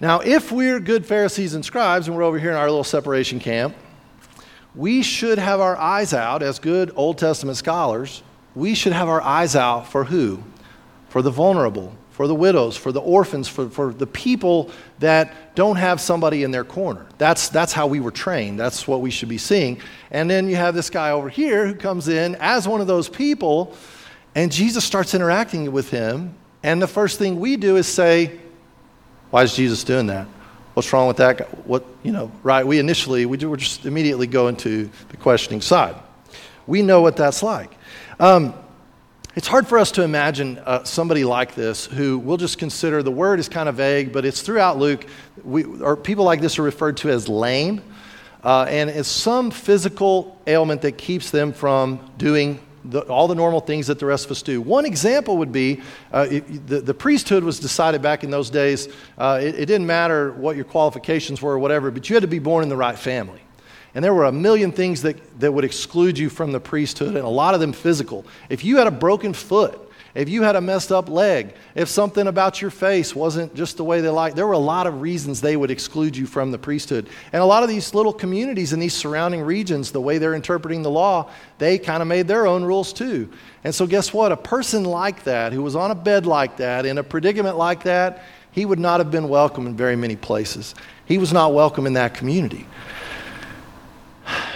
Now, 0.00 0.20
if 0.20 0.52
we're 0.52 0.80
good 0.80 1.06
Pharisees 1.06 1.54
and 1.54 1.64
scribes 1.64 2.08
and 2.08 2.16
we're 2.16 2.22
over 2.22 2.38
here 2.38 2.50
in 2.50 2.56
our 2.56 2.68
little 2.68 2.84
separation 2.84 3.40
camp, 3.40 3.74
we 4.74 5.02
should 5.02 5.38
have 5.38 5.60
our 5.60 5.76
eyes 5.76 6.14
out, 6.14 6.42
as 6.42 6.58
good 6.58 6.92
Old 6.94 7.18
Testament 7.18 7.56
scholars, 7.56 8.22
we 8.54 8.74
should 8.74 8.92
have 8.92 9.08
our 9.08 9.20
eyes 9.20 9.56
out 9.56 9.88
for 9.88 10.04
who? 10.04 10.42
For 11.08 11.22
the 11.22 11.30
vulnerable, 11.30 11.94
for 12.10 12.28
the 12.28 12.34
widows, 12.34 12.76
for 12.76 12.92
the 12.92 13.00
orphans, 13.00 13.48
for, 13.48 13.68
for 13.68 13.92
the 13.92 14.06
people 14.06 14.70
that 15.00 15.54
don't 15.54 15.76
have 15.76 16.00
somebody 16.00 16.44
in 16.44 16.50
their 16.50 16.64
corner. 16.64 17.06
That's, 17.18 17.48
that's 17.48 17.72
how 17.72 17.86
we 17.86 18.00
were 18.00 18.10
trained. 18.10 18.60
That's 18.60 18.86
what 18.86 19.00
we 19.00 19.10
should 19.10 19.28
be 19.28 19.38
seeing. 19.38 19.80
And 20.10 20.30
then 20.30 20.48
you 20.48 20.56
have 20.56 20.74
this 20.74 20.90
guy 20.90 21.10
over 21.10 21.28
here 21.28 21.66
who 21.66 21.74
comes 21.74 22.08
in 22.08 22.36
as 22.36 22.68
one 22.68 22.80
of 22.80 22.86
those 22.86 23.08
people, 23.08 23.74
and 24.34 24.52
Jesus 24.52 24.84
starts 24.84 25.14
interacting 25.14 25.72
with 25.72 25.90
him. 25.90 26.34
And 26.62 26.80
the 26.80 26.86
first 26.86 27.18
thing 27.18 27.40
we 27.40 27.56
do 27.56 27.76
is 27.76 27.88
say, 27.88 28.38
Why 29.30 29.42
is 29.42 29.54
Jesus 29.54 29.82
doing 29.82 30.06
that? 30.08 30.28
What's 30.80 30.94
wrong 30.94 31.08
with 31.08 31.18
that? 31.18 31.66
What, 31.66 31.84
you 32.02 32.10
know, 32.10 32.32
right? 32.42 32.66
We 32.66 32.78
initially, 32.78 33.26
we 33.26 33.36
were 33.36 33.58
just 33.58 33.84
immediately 33.84 34.26
go 34.26 34.48
into 34.48 34.88
the 35.10 35.18
questioning 35.18 35.60
side. 35.60 35.94
We 36.66 36.80
know 36.80 37.02
what 37.02 37.18
that's 37.18 37.42
like. 37.42 37.70
Um, 38.18 38.54
it's 39.36 39.46
hard 39.46 39.68
for 39.68 39.78
us 39.78 39.92
to 39.92 40.04
imagine 40.04 40.56
uh, 40.56 40.84
somebody 40.84 41.22
like 41.22 41.54
this 41.54 41.84
who 41.84 42.18
we'll 42.18 42.38
just 42.38 42.56
consider 42.56 43.02
the 43.02 43.10
word 43.10 43.40
is 43.40 43.46
kind 43.46 43.68
of 43.68 43.74
vague, 43.74 44.10
but 44.10 44.24
it's 44.24 44.40
throughout 44.40 44.78
Luke. 44.78 45.04
We, 45.44 45.64
or 45.64 45.98
people 45.98 46.24
like 46.24 46.40
this 46.40 46.58
are 46.58 46.62
referred 46.62 46.96
to 46.96 47.10
as 47.10 47.28
lame, 47.28 47.82
uh, 48.42 48.64
and 48.66 48.88
it's 48.88 49.06
some 49.06 49.50
physical 49.50 50.40
ailment 50.46 50.80
that 50.80 50.92
keeps 50.92 51.30
them 51.30 51.52
from 51.52 52.10
doing 52.16 52.58
the, 52.84 53.00
all 53.02 53.28
the 53.28 53.34
normal 53.34 53.60
things 53.60 53.86
that 53.88 53.98
the 53.98 54.06
rest 54.06 54.24
of 54.26 54.30
us 54.30 54.42
do. 54.42 54.60
One 54.60 54.84
example 54.84 55.36
would 55.38 55.52
be 55.52 55.80
uh, 56.12 56.26
it, 56.30 56.66
the, 56.66 56.80
the, 56.80 56.94
priesthood 56.94 57.44
was 57.44 57.60
decided 57.60 58.02
back 58.02 58.24
in 58.24 58.30
those 58.30 58.50
days. 58.50 58.88
Uh, 59.18 59.38
it, 59.42 59.54
it, 59.54 59.66
didn't 59.66 59.86
matter 59.86 60.32
what 60.32 60.56
your 60.56 60.64
qualifications 60.64 61.42
were 61.42 61.52
or 61.52 61.58
whatever, 61.58 61.90
but 61.90 62.08
you 62.08 62.16
had 62.16 62.22
to 62.22 62.28
be 62.28 62.38
born 62.38 62.62
in 62.62 62.68
the 62.68 62.76
right 62.76 62.98
family. 62.98 63.40
And 63.94 64.04
there 64.04 64.14
were 64.14 64.24
a 64.24 64.32
million 64.32 64.72
things 64.72 65.02
that, 65.02 65.40
that 65.40 65.52
would 65.52 65.64
exclude 65.64 66.18
you 66.18 66.30
from 66.30 66.52
the 66.52 66.60
priesthood, 66.60 67.16
and 67.16 67.24
a 67.24 67.28
lot 67.28 67.54
of 67.54 67.60
them 67.60 67.72
physical. 67.72 68.24
If 68.48 68.64
you 68.64 68.76
had 68.78 68.86
a 68.86 68.92
broken 68.92 69.32
foot, 69.32 69.89
if 70.14 70.28
you 70.28 70.42
had 70.42 70.56
a 70.56 70.60
messed 70.60 70.90
up 70.90 71.08
leg, 71.08 71.54
if 71.76 71.88
something 71.88 72.26
about 72.26 72.60
your 72.60 72.70
face 72.70 73.14
wasn't 73.14 73.54
just 73.54 73.76
the 73.76 73.84
way 73.84 74.00
they 74.00 74.08
liked, 74.08 74.34
there 74.34 74.46
were 74.46 74.54
a 74.54 74.58
lot 74.58 74.88
of 74.88 75.00
reasons 75.00 75.40
they 75.40 75.56
would 75.56 75.70
exclude 75.70 76.16
you 76.16 76.26
from 76.26 76.50
the 76.50 76.58
priesthood. 76.58 77.08
And 77.32 77.40
a 77.40 77.46
lot 77.46 77.62
of 77.62 77.68
these 77.68 77.94
little 77.94 78.12
communities 78.12 78.72
in 78.72 78.80
these 78.80 78.94
surrounding 78.94 79.40
regions, 79.42 79.92
the 79.92 80.00
way 80.00 80.18
they're 80.18 80.34
interpreting 80.34 80.82
the 80.82 80.90
law, 80.90 81.30
they 81.58 81.78
kind 81.78 82.02
of 82.02 82.08
made 82.08 82.26
their 82.26 82.46
own 82.46 82.64
rules 82.64 82.92
too. 82.92 83.30
And 83.62 83.72
so, 83.72 83.86
guess 83.86 84.12
what? 84.12 84.32
A 84.32 84.36
person 84.36 84.84
like 84.84 85.22
that, 85.24 85.52
who 85.52 85.62
was 85.62 85.76
on 85.76 85.92
a 85.92 85.94
bed 85.94 86.26
like 86.26 86.56
that, 86.56 86.86
in 86.86 86.98
a 86.98 87.04
predicament 87.04 87.56
like 87.56 87.84
that, 87.84 88.24
he 88.50 88.66
would 88.66 88.80
not 88.80 88.98
have 88.98 89.12
been 89.12 89.28
welcome 89.28 89.66
in 89.66 89.76
very 89.76 89.94
many 89.94 90.16
places. 90.16 90.74
He 91.04 91.18
was 91.18 91.32
not 91.32 91.54
welcome 91.54 91.86
in 91.86 91.92
that 91.92 92.14
community. 92.14 92.66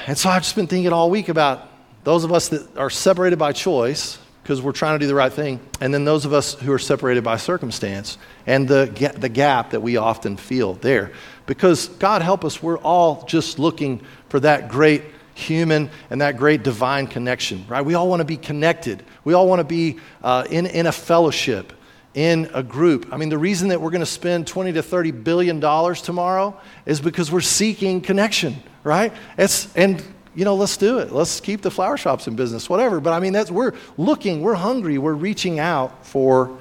And 0.06 0.18
so 0.18 0.30
I've 0.30 0.42
just 0.42 0.56
been 0.56 0.66
thinking 0.66 0.92
all 0.92 1.10
week 1.10 1.28
about 1.28 1.68
those 2.02 2.24
of 2.24 2.32
us 2.32 2.48
that 2.48 2.76
are 2.76 2.90
separated 2.90 3.38
by 3.38 3.52
choice 3.52 4.18
because 4.44 4.60
we're 4.60 4.72
trying 4.72 4.96
to 4.96 5.02
do 5.02 5.06
the 5.06 5.14
right 5.14 5.32
thing. 5.32 5.58
And 5.80 5.92
then 5.94 6.04
those 6.04 6.26
of 6.26 6.34
us 6.34 6.52
who 6.52 6.70
are 6.70 6.78
separated 6.78 7.24
by 7.24 7.38
circumstance 7.38 8.18
and 8.46 8.68
the, 8.68 9.14
the 9.16 9.30
gap 9.30 9.70
that 9.70 9.80
we 9.80 9.96
often 9.96 10.36
feel 10.36 10.74
there. 10.74 11.12
Because 11.46 11.88
God 11.88 12.20
help 12.20 12.44
us, 12.44 12.62
we're 12.62 12.76
all 12.76 13.24
just 13.24 13.58
looking 13.58 14.02
for 14.28 14.40
that 14.40 14.68
great 14.68 15.02
human 15.32 15.88
and 16.10 16.20
that 16.20 16.36
great 16.36 16.62
divine 16.62 17.06
connection, 17.06 17.64
right? 17.68 17.82
We 17.82 17.94
all 17.94 18.06
want 18.06 18.20
to 18.20 18.26
be 18.26 18.36
connected. 18.36 19.02
We 19.24 19.32
all 19.32 19.48
want 19.48 19.60
to 19.60 19.64
be 19.64 19.96
uh, 20.22 20.46
in, 20.50 20.66
in 20.66 20.86
a 20.86 20.92
fellowship, 20.92 21.72
in 22.12 22.50
a 22.52 22.62
group. 22.62 23.08
I 23.14 23.16
mean, 23.16 23.30
the 23.30 23.38
reason 23.38 23.68
that 23.68 23.80
we're 23.80 23.92
going 23.92 24.00
to 24.00 24.06
spend 24.06 24.46
20 24.46 24.74
to 24.74 24.82
30 24.82 25.10
billion 25.12 25.58
dollars 25.58 26.02
tomorrow 26.02 26.60
is 26.84 27.00
because 27.00 27.32
we're 27.32 27.40
seeking 27.40 28.02
connection, 28.02 28.56
right? 28.82 29.10
It's, 29.38 29.74
and 29.74 30.04
you 30.34 30.44
know, 30.44 30.54
let's 30.54 30.76
do 30.76 30.98
it. 30.98 31.12
Let's 31.12 31.40
keep 31.40 31.62
the 31.62 31.70
flower 31.70 31.96
shops 31.96 32.26
in 32.26 32.36
business, 32.36 32.68
whatever. 32.68 33.00
But 33.00 33.12
I 33.12 33.20
mean, 33.20 33.32
that's, 33.32 33.50
we're 33.50 33.72
looking, 33.96 34.40
we're 34.42 34.54
hungry, 34.54 34.98
we're 34.98 35.14
reaching 35.14 35.58
out 35.58 36.06
for 36.06 36.56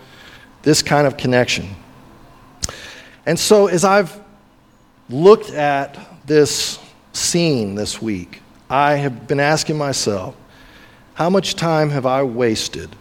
this 0.61 0.81
kind 0.81 1.07
of 1.07 1.17
connection. 1.17 1.69
And 3.25 3.39
so, 3.39 3.67
as 3.67 3.83
I've 3.83 4.21
looked 5.09 5.49
at 5.51 5.97
this 6.25 6.79
scene 7.13 7.75
this 7.75 8.01
week, 8.01 8.41
I 8.69 8.95
have 8.95 9.27
been 9.27 9.39
asking 9.39 9.77
myself, 9.77 10.35
how 11.13 11.29
much 11.29 11.55
time 11.55 11.89
have 11.91 12.05
I 12.05 12.23
wasted 12.23 12.95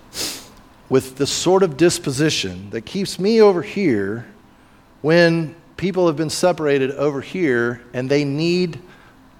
with 0.89 1.17
the 1.17 1.27
sort 1.27 1.63
of 1.63 1.79
disposition 1.79 2.69
that 2.71 2.83
keeps 2.83 3.19
me 3.19 3.41
over 3.41 3.63
here 3.63 4.27
when 5.01 5.55
people 5.79 6.07
have 6.07 6.17
been 6.17 6.31
separated 6.31 6.91
over 6.93 7.23
here 7.23 7.81
and 7.95 8.11
they 8.11 8.25
need 8.25 8.79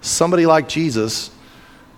somebody 0.03 0.45
like 0.45 0.69
Jesus 0.69 1.31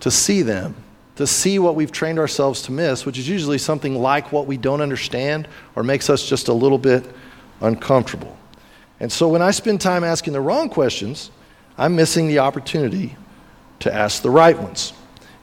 to 0.00 0.10
see 0.10 0.42
them, 0.42 0.76
to 1.16 1.26
see 1.26 1.58
what 1.58 1.74
we've 1.74 1.90
trained 1.90 2.18
ourselves 2.18 2.62
to 2.62 2.72
miss, 2.72 3.04
which 3.04 3.18
is 3.18 3.28
usually 3.28 3.58
something 3.58 4.00
like 4.00 4.30
what 4.30 4.46
we 4.46 4.56
don't 4.56 4.80
understand 4.80 5.48
or 5.74 5.82
makes 5.82 6.08
us 6.08 6.28
just 6.28 6.48
a 6.48 6.52
little 6.52 6.78
bit 6.78 7.04
uncomfortable. 7.60 8.36
And 9.00 9.10
so 9.10 9.28
when 9.28 9.42
I 9.42 9.50
spend 9.50 9.80
time 9.80 10.04
asking 10.04 10.34
the 10.34 10.40
wrong 10.40 10.68
questions, 10.68 11.30
I'm 11.76 11.96
missing 11.96 12.28
the 12.28 12.38
opportunity 12.38 13.16
to 13.80 13.92
ask 13.92 14.22
the 14.22 14.30
right 14.30 14.56
ones. 14.56 14.92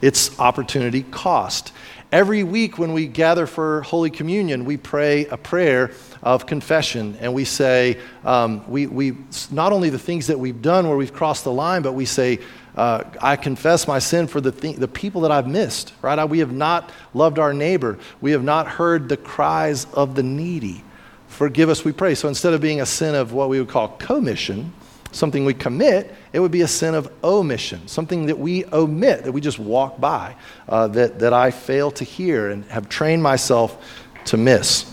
It's 0.02 0.40
opportunity 0.40 1.04
cost. 1.04 1.74
Every 2.12 2.44
week 2.44 2.78
when 2.78 2.94
we 2.94 3.08
gather 3.08 3.46
for 3.46 3.82
Holy 3.82 4.10
Communion, 4.10 4.66
we 4.66 4.78
pray 4.78 5.26
a 5.28 5.38
prayer 5.38 5.92
of 6.24 6.46
confession 6.46 7.18
and 7.20 7.34
we 7.34 7.46
say, 7.46 7.98
um, 8.24 8.70
we, 8.70 8.88
we, 8.88 9.18
not 9.52 9.74
only 9.74 9.90
the 9.90 10.00
things 10.00 10.28
that 10.28 10.40
we've 10.40 10.62
done 10.62 10.88
where 10.88 10.98
we've 10.98 11.14
crossed 11.14 11.44
the 11.44 11.52
line, 11.52 11.82
but 11.82 11.94
we 11.94 12.06
say, 12.06 12.40
uh, 12.76 13.04
I 13.22 13.36
confess 13.36 13.88
my 13.88 14.00
sin 14.00 14.28
for 14.28 14.40
the, 14.40 14.52
th- 14.52 14.78
the 14.78 14.88
people 14.88 15.22
that 15.22 15.32
I've 15.32 15.48
missed, 15.48 15.94
right? 16.02 16.18
I, 16.18 16.26
we 16.26 16.40
have 16.40 16.54
not 16.54 16.92
loved 17.14 17.40
our 17.40 17.54
neighbor. 17.54 18.00
We 18.22 18.32
have 18.32 18.44
not 18.44 18.68
heard 18.68 19.10
the 19.10 19.18
cries 19.18 19.86
of 19.94 20.16
the 20.16 20.24
needy. 20.24 20.84
Forgive 21.28 21.70
us, 21.70 21.84
we 21.84 21.92
pray. 21.92 22.16
So 22.16 22.28
instead 22.28 22.54
of 22.54 22.62
being 22.62 22.82
a 22.82 22.86
sin 22.86 23.16
of 23.16 23.34
what 23.34 23.50
we 23.50 23.60
would 23.60 23.70
call 23.70 23.90
commission, 23.90 24.72
something 25.12 25.44
we 25.44 25.54
commit, 25.54 26.14
it 26.34 26.40
would 26.40 26.52
be 26.52 26.62
a 26.62 26.68
sin 26.68 26.96
of 26.96 27.12
omission, 27.24 27.88
something 27.88 28.28
that 28.28 28.40
we 28.40 28.66
omit, 28.66 29.24
that 29.24 29.32
we 29.32 29.42
just 29.42 29.60
walk 29.60 30.00
by, 30.00 30.36
uh, 30.70 30.88
that, 30.90 31.20
that 31.20 31.34
I 31.34 31.52
fail 31.52 31.92
to 31.92 32.04
hear 32.04 32.50
and 32.50 32.64
have 32.66 32.88
trained 32.88 33.22
myself 33.22 33.78
to 34.26 34.38
miss. 34.38 34.91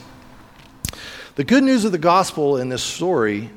The 1.39 1.45
good 1.45 1.63
news 1.63 1.85
of 1.85 1.93
the 1.93 1.99
gospel 1.99 2.57
in 2.57 2.69
this 2.69 2.83
story, 2.83 3.49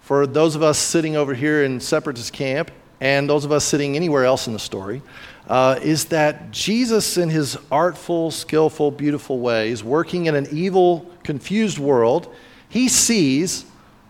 for 0.00 0.26
those 0.26 0.56
of 0.56 0.62
us 0.62 0.78
sitting 0.78 1.16
over 1.16 1.34
here 1.34 1.64
in 1.64 1.78
Separatist 1.78 2.32
camp 2.32 2.70
and 2.98 3.28
those 3.28 3.44
of 3.44 3.52
us 3.52 3.62
sitting 3.62 3.94
anywhere 3.94 4.24
else 4.24 4.46
in 4.46 4.54
the 4.54 4.58
story, 4.58 5.02
uh, 5.46 5.78
is 5.82 6.06
that 6.06 6.50
Jesus, 6.50 7.18
in 7.18 7.28
his 7.28 7.58
artful, 7.70 8.30
skillful, 8.30 8.90
beautiful 8.90 9.38
ways, 9.38 9.84
working 9.84 10.26
in 10.26 10.34
an 10.34 10.46
evil, 10.50 11.10
confused 11.22 11.78
world, 11.78 12.34
he 12.70 12.88
sees 12.88 13.66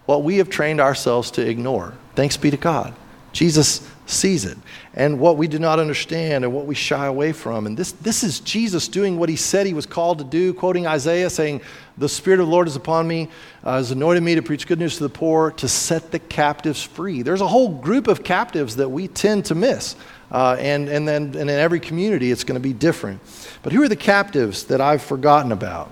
what 0.07 0.23
we 0.23 0.37
have 0.37 0.49
trained 0.49 0.81
ourselves 0.81 1.33
to 1.33 1.45
ignore. 1.45 1.95
Thanks 2.15 2.37
be 2.37 2.53
to 2.53 2.57
God. 2.57 2.95
Jesus 3.33 3.91
sees 4.07 4.45
it. 4.45 4.57
And 4.95 5.21
what 5.21 5.37
we 5.37 5.47
do 5.47 5.61
not 5.61 5.79
understand 5.79 6.45
and 6.45 6.53
what 6.53 6.67
we 6.67 6.75
shy 6.75 7.07
away 7.07 7.33
from. 7.33 7.67
And 7.67 7.77
this, 7.77 7.93
this 7.93 8.25
is 8.25 8.41
Jesus 8.41 8.89
doing 8.89 9.19
what 9.19 9.29
he 9.29 9.37
said 9.37 9.67
he 9.67 9.73
was 9.73 9.87
called 9.87 10.19
to 10.19 10.25
do, 10.25 10.53
quoting 10.53 10.87
Isaiah, 10.87 11.31
saying, 11.31 11.61
The 11.97 12.09
Spirit 12.09 12.41
of 12.41 12.47
the 12.47 12.53
Lord 12.53 12.67
is 12.67 12.75
upon 12.75 13.07
me, 13.07 13.29
uh, 13.63 13.77
has 13.77 13.93
anointed 13.93 14.25
me 14.25 14.35
to 14.35 14.43
preach 14.43 14.67
good 14.67 14.81
news 14.81 14.97
to 14.97 15.05
the 15.05 15.09
poor, 15.09 15.53
to 15.53 15.69
set 15.69 16.11
the 16.11 16.19
captives 16.19 16.83
free. 16.83 17.23
There's 17.23 17.41
a 17.41 17.47
whole 17.47 17.69
group 17.69 18.09
of 18.09 18.25
captives 18.25 18.77
that 18.77 18.89
we 18.89 19.07
tend 19.07 19.45
to 19.47 19.55
miss. 19.55 19.95
Uh, 20.33 20.57
and, 20.59 20.89
and 20.89 21.07
then 21.07 21.23
and 21.23 21.37
in 21.37 21.51
every 21.51 21.81
community, 21.81 22.33
it's 22.33 22.45
going 22.45 22.61
to 22.61 22.63
be 22.63 22.73
different. 22.73 23.21
But 23.63 23.73
who 23.73 23.83
are 23.83 23.89
the 23.89 23.97
captives 23.97 24.65
that 24.65 24.81
I've 24.81 25.03
forgotten 25.03 25.53
about? 25.53 25.91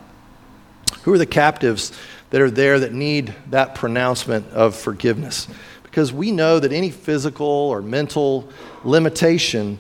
Who 1.02 1.12
are 1.12 1.18
the 1.18 1.26
captives 1.26 1.92
that 2.30 2.40
are 2.40 2.50
there 2.50 2.80
that 2.80 2.92
need 2.92 3.34
that 3.50 3.74
pronouncement 3.74 4.46
of 4.52 4.76
forgiveness. 4.76 5.48
Because 5.82 6.12
we 6.12 6.30
know 6.30 6.61
that 6.61 6.72
any 6.72 6.90
physical 6.90 7.46
or 7.46 7.80
mental 7.80 8.48
limitation 8.88 9.79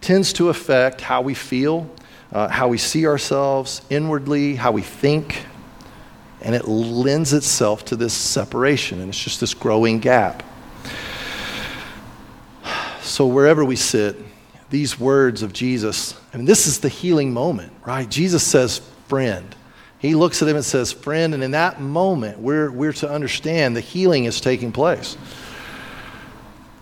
tends 0.00 0.32
to 0.34 0.48
affect 0.48 1.00
how 1.00 1.22
we 1.22 1.34
feel, 1.34 1.90
uh, 2.32 2.48
how 2.48 2.68
we 2.68 2.78
see 2.78 3.06
ourselves 3.06 3.82
inwardly, 3.90 4.54
how 4.54 4.72
we 4.72 4.82
think, 4.82 5.44
and 6.40 6.54
it 6.54 6.68
lends 6.68 7.32
itself 7.32 7.84
to 7.86 7.96
this 7.96 8.12
separation, 8.12 9.00
and 9.00 9.08
it's 9.08 9.22
just 9.22 9.40
this 9.40 9.54
growing 9.54 9.98
gap. 9.98 10.42
So, 13.02 13.26
wherever 13.26 13.64
we 13.64 13.76
sit, 13.76 14.16
these 14.70 14.98
words 14.98 15.42
of 15.42 15.52
Jesus, 15.52 16.18
I 16.32 16.36
mean, 16.36 16.46
this 16.46 16.66
is 16.66 16.80
the 16.80 16.88
healing 16.88 17.32
moment, 17.32 17.72
right? 17.84 18.08
Jesus 18.08 18.42
says, 18.42 18.80
friend. 19.08 19.54
He 20.04 20.14
looks 20.14 20.42
at 20.42 20.48
him 20.48 20.56
and 20.56 20.64
says, 20.64 20.92
Friend, 20.92 21.32
and 21.32 21.42
in 21.42 21.52
that 21.52 21.80
moment, 21.80 22.38
we're, 22.38 22.70
we're 22.70 22.92
to 22.92 23.08
understand 23.10 23.74
the 23.74 23.80
healing 23.80 24.26
is 24.26 24.38
taking 24.38 24.70
place. 24.70 25.16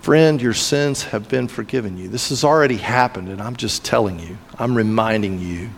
Friend, 0.02 0.42
your 0.42 0.52
sins 0.52 1.04
have 1.04 1.28
been 1.28 1.46
forgiven 1.46 1.96
you. 1.96 2.08
This 2.08 2.30
has 2.30 2.42
already 2.42 2.76
happened, 2.76 3.28
and 3.28 3.40
I'm 3.40 3.54
just 3.54 3.84
telling 3.84 4.18
you, 4.18 4.36
I'm 4.58 4.74
reminding 4.74 5.38
you 5.38 5.70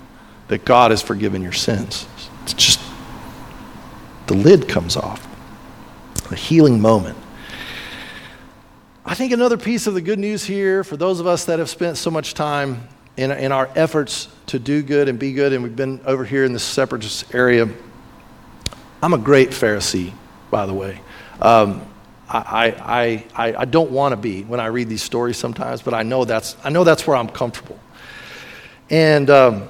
that 0.48 0.64
God 0.64 0.92
has 0.92 1.02
forgiven 1.02 1.42
your 1.42 1.52
sins. 1.52 2.06
It's 2.42 2.54
just 2.54 2.80
the 4.26 4.34
lid 4.34 4.66
comes 4.66 4.96
off. 4.96 5.26
A 6.30 6.34
healing 6.34 6.80
moment. 6.80 7.18
I 9.04 9.14
think 9.14 9.32
another 9.32 9.58
piece 9.58 9.87
of 9.87 9.92
the 9.92 10.00
good 10.00 10.18
news 10.18 10.42
here 10.42 10.82
for 10.84 10.96
those 10.96 11.20
of 11.20 11.26
us 11.26 11.44
that 11.44 11.58
have 11.58 11.68
spent 11.68 11.98
so 11.98 12.10
much 12.10 12.32
time 12.32 12.88
in, 13.18 13.30
in 13.30 13.52
our 13.52 13.68
efforts 13.76 14.28
to 14.46 14.58
do 14.58 14.82
good 14.82 15.10
and 15.10 15.18
be 15.18 15.34
good, 15.34 15.52
and 15.52 15.62
we've 15.62 15.76
been 15.76 16.00
over 16.06 16.24
here 16.24 16.46
in 16.46 16.54
this 16.54 16.64
separatist 16.64 17.34
area. 17.34 17.68
I'm 19.02 19.12
a 19.12 19.18
great 19.18 19.50
Pharisee, 19.50 20.14
by 20.50 20.64
the 20.64 20.72
way. 20.72 21.02
Um, 21.42 21.87
I, 22.28 23.24
I, 23.37 23.46
I, 23.48 23.56
I 23.56 23.64
don't 23.64 23.90
want 23.90 24.12
to 24.12 24.16
be 24.16 24.42
when 24.44 24.60
I 24.60 24.66
read 24.66 24.88
these 24.88 25.02
stories 25.02 25.37
sometimes, 25.37 25.82
but 25.82 25.94
I 25.94 26.02
know 26.02 26.24
that's, 26.24 26.56
I 26.64 26.70
know 26.70 26.84
that's 26.84 27.06
where 27.06 27.16
I'm 27.16 27.28
comfortable. 27.28 27.78
And 28.90 29.28
um, 29.30 29.68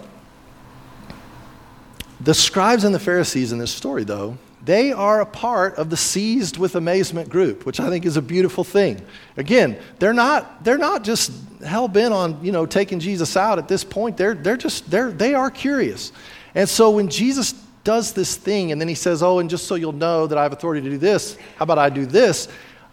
the 2.21 2.35
scribes 2.35 2.85
and 2.85 2.95
the 2.95 3.01
Pharisees 3.01 3.53
in 3.53 3.59
this 3.59 3.73
story, 3.73 4.05
though, 4.05 4.38
they 4.64 4.93
are 4.93 5.21
a 5.21 5.27
part 5.27 5.75
of 5.75 5.90
the 5.90 5.97
seized 5.97 6.57
with 6.57 6.75
amazement 6.75 7.29
group, 7.29 7.67
which 7.67 7.81
I 7.81 7.90
think 7.90 8.07
is 8.07 8.17
a 8.17 8.23
beautiful 8.23 8.64
thing. 8.64 9.05
Again, 9.37 9.79
they're 9.99 10.14
not, 10.14 10.64
they're 10.64 10.79
not 10.79 11.05
just 11.05 11.33
hell 11.62 11.87
bent 11.87 12.14
on 12.14 12.43
you 12.43 12.51
know, 12.51 12.64
taking 12.64 12.99
Jesus 12.99 13.37
out 13.37 13.59
at 13.59 13.69
this 13.69 13.85
point. 13.85 14.17
They're, 14.17 14.35
they're 14.35 14.57
just, 14.57 14.90
they're, 14.90 15.11
they 15.11 15.35
are 15.35 15.51
curious. 15.51 16.12
And 16.55 16.69
so 16.69 16.90
when 16.90 17.09
Jesus 17.09 17.53
does 17.85 18.12
this 18.12 18.37
thing 18.37 18.73
and 18.73 18.81
then 18.81 18.88
he 18.88 18.94
says, 18.94 19.23
Oh, 19.23 19.38
and 19.38 19.49
just 19.49 19.66
so 19.66 19.75
you'll 19.75 19.92
know 19.92 20.27
that 20.27 20.37
I 20.37 20.42
have 20.42 20.53
authority 20.53 20.83
to 20.83 20.90
do 20.90 20.99
this, 20.99 21.37
how 21.57 21.62
about 21.62 21.79
I 21.79 21.90
do 21.90 22.07
this? 22.07 22.49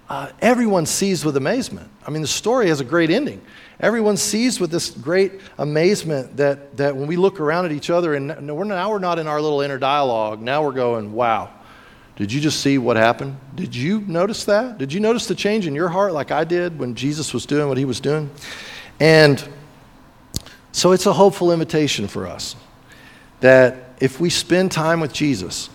Uh, 0.10 0.30
everyone 0.41 0.86
sees 0.86 1.23
with 1.23 1.38
amazement. 1.38 1.89
I 2.06 2.12
mean, 2.12 2.21
the 2.21 2.27
story 2.27 2.67
has 2.67 2.82
a 2.82 2.84
great 2.84 3.10
ending. 3.10 3.41
Everyone 3.80 4.17
sees 4.17 4.60
with 4.60 4.69
this 4.69 4.91
great 4.91 5.39
amazement 5.58 6.36
that, 6.36 6.75
that 6.75 6.95
when 6.95 7.08
we 7.08 7.15
look 7.15 7.39
around 7.39 7.65
at 7.65 7.71
each 7.71 7.89
other, 7.89 8.13
and 8.13 8.27
we're, 8.54 8.65
now 8.65 8.91
we're 8.91 8.99
not 8.99 9.19
in 9.19 9.27
our 9.27 9.41
little 9.41 9.62
inner 9.62 9.77
dialogue, 9.77 10.41
now 10.41 10.63
we're 10.63 10.73
going, 10.73 11.13
Wow, 11.13 11.49
did 12.17 12.32
you 12.32 12.41
just 12.41 12.60
see 12.60 12.77
what 12.77 12.97
happened? 12.97 13.38
Did 13.56 13.73
you 13.73 14.01
notice 14.01 14.43
that? 14.45 14.77
Did 14.77 14.91
you 14.91 14.99
notice 14.99 15.27
the 15.27 15.36
change 15.36 15.65
in 15.65 15.73
your 15.73 15.88
heart 15.88 16.12
like 16.12 16.30
I 16.30 16.43
did 16.43 16.77
when 16.77 16.93
Jesus 16.93 17.34
was 17.34 17.45
doing 17.45 17.69
what 17.69 17.77
he 17.77 17.86
was 17.86 17.99
doing? 17.99 18.30
And 18.99 19.43
so 20.73 20.91
it's 20.91 21.06
a 21.06 21.13
hopeful 21.13 21.51
invitation 21.51 22.08
for 22.08 22.27
us 22.27 22.56
that 23.39 23.90
if 24.02 24.20
we 24.20 24.30
spend 24.30 24.72
time 24.72 25.00
with 25.00 25.14
Jesus, 25.14 25.70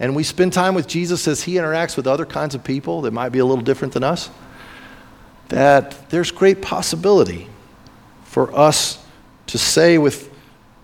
and 0.00 0.14
we 0.14 0.22
spend 0.22 0.52
time 0.52 0.74
with 0.74 0.86
Jesus 0.86 1.26
as 1.26 1.42
he 1.42 1.54
interacts 1.54 1.96
with 1.96 2.06
other 2.06 2.24
kinds 2.24 2.54
of 2.54 2.62
people 2.62 3.02
that 3.02 3.10
might 3.10 3.30
be 3.30 3.40
a 3.40 3.44
little 3.44 3.64
different 3.64 3.94
than 3.94 4.04
us, 4.04 4.30
that 5.48 6.08
there's 6.10 6.30
great 6.30 6.62
possibility 6.62 7.48
for 8.24 8.56
us 8.56 9.04
to 9.48 9.58
say 9.58 9.98
with 9.98 10.32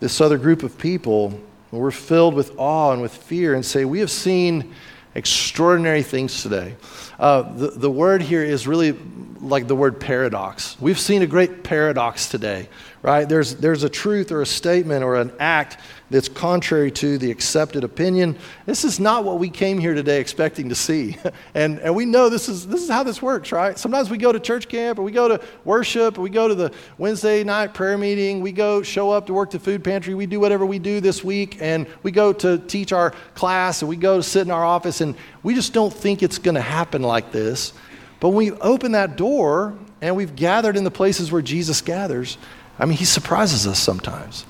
this 0.00 0.20
other 0.20 0.36
group 0.36 0.62
of 0.62 0.76
people, 0.76 1.40
we're 1.70 1.90
filled 1.90 2.34
with 2.34 2.52
awe 2.58 2.92
and 2.92 3.00
with 3.00 3.14
fear 3.14 3.54
and 3.54 3.64
say, 3.64 3.84
We 3.84 4.00
have 4.00 4.10
seen 4.10 4.74
extraordinary 5.14 6.02
things 6.02 6.42
today. 6.42 6.74
Uh, 7.18 7.42
the, 7.42 7.68
the 7.70 7.90
word 7.90 8.20
here 8.20 8.42
is 8.42 8.66
really 8.66 8.92
like 9.40 9.68
the 9.68 9.76
word 9.76 10.00
paradox. 10.00 10.76
We've 10.80 10.98
seen 10.98 11.22
a 11.22 11.26
great 11.26 11.62
paradox 11.62 12.28
today, 12.28 12.68
right? 13.04 13.28
There's, 13.28 13.56
there's 13.56 13.82
a 13.82 13.88
truth 13.90 14.32
or 14.32 14.40
a 14.40 14.46
statement 14.46 15.04
or 15.04 15.16
an 15.16 15.30
act 15.38 15.76
that's 16.08 16.26
contrary 16.26 16.90
to 16.92 17.18
the 17.18 17.30
accepted 17.30 17.84
opinion. 17.84 18.34
This 18.64 18.82
is 18.82 18.98
not 18.98 19.24
what 19.24 19.38
we 19.38 19.50
came 19.50 19.78
here 19.78 19.92
today 19.92 20.22
expecting 20.22 20.70
to 20.70 20.74
see. 20.74 21.18
and, 21.54 21.80
and 21.80 21.94
we 21.94 22.06
know 22.06 22.30
this 22.30 22.48
is, 22.48 22.66
this 22.66 22.82
is 22.82 22.88
how 22.88 23.02
this 23.02 23.20
works, 23.20 23.52
right? 23.52 23.78
Sometimes 23.78 24.08
we 24.08 24.16
go 24.16 24.32
to 24.32 24.40
church 24.40 24.68
camp 24.68 24.98
or 24.98 25.02
we 25.02 25.12
go 25.12 25.28
to 25.28 25.38
worship 25.66 26.16
or 26.16 26.22
we 26.22 26.30
go 26.30 26.48
to 26.48 26.54
the 26.54 26.72
Wednesday 26.96 27.44
night 27.44 27.74
prayer 27.74 27.98
meeting. 27.98 28.40
We 28.40 28.52
go 28.52 28.80
show 28.80 29.10
up 29.10 29.26
to 29.26 29.34
work 29.34 29.50
the 29.50 29.60
food 29.60 29.84
pantry. 29.84 30.14
We 30.14 30.24
do 30.24 30.40
whatever 30.40 30.64
we 30.64 30.78
do 30.78 31.02
this 31.02 31.22
week 31.22 31.58
and 31.60 31.86
we 32.02 32.10
go 32.10 32.32
to 32.32 32.56
teach 32.56 32.90
our 32.90 33.10
class 33.34 33.82
and 33.82 33.88
we 33.90 33.96
go 33.96 34.16
to 34.16 34.22
sit 34.22 34.46
in 34.46 34.50
our 34.50 34.64
office 34.64 35.02
and 35.02 35.14
we 35.42 35.54
just 35.54 35.74
don't 35.74 35.92
think 35.92 36.22
it's 36.22 36.38
going 36.38 36.54
to 36.54 36.62
happen 36.62 37.02
like 37.02 37.32
this. 37.32 37.74
But 38.18 38.30
when 38.30 38.38
we 38.38 38.52
open 38.52 38.92
that 38.92 39.16
door 39.18 39.76
and 40.00 40.16
we've 40.16 40.34
gathered 40.34 40.78
in 40.78 40.84
the 40.84 40.90
places 40.90 41.30
where 41.30 41.42
Jesus 41.42 41.82
gathers, 41.82 42.38
I 42.78 42.86
mean, 42.86 42.96
he 42.96 43.04
surprises 43.04 43.66
us 43.66 43.78
sometimes. 43.78 44.46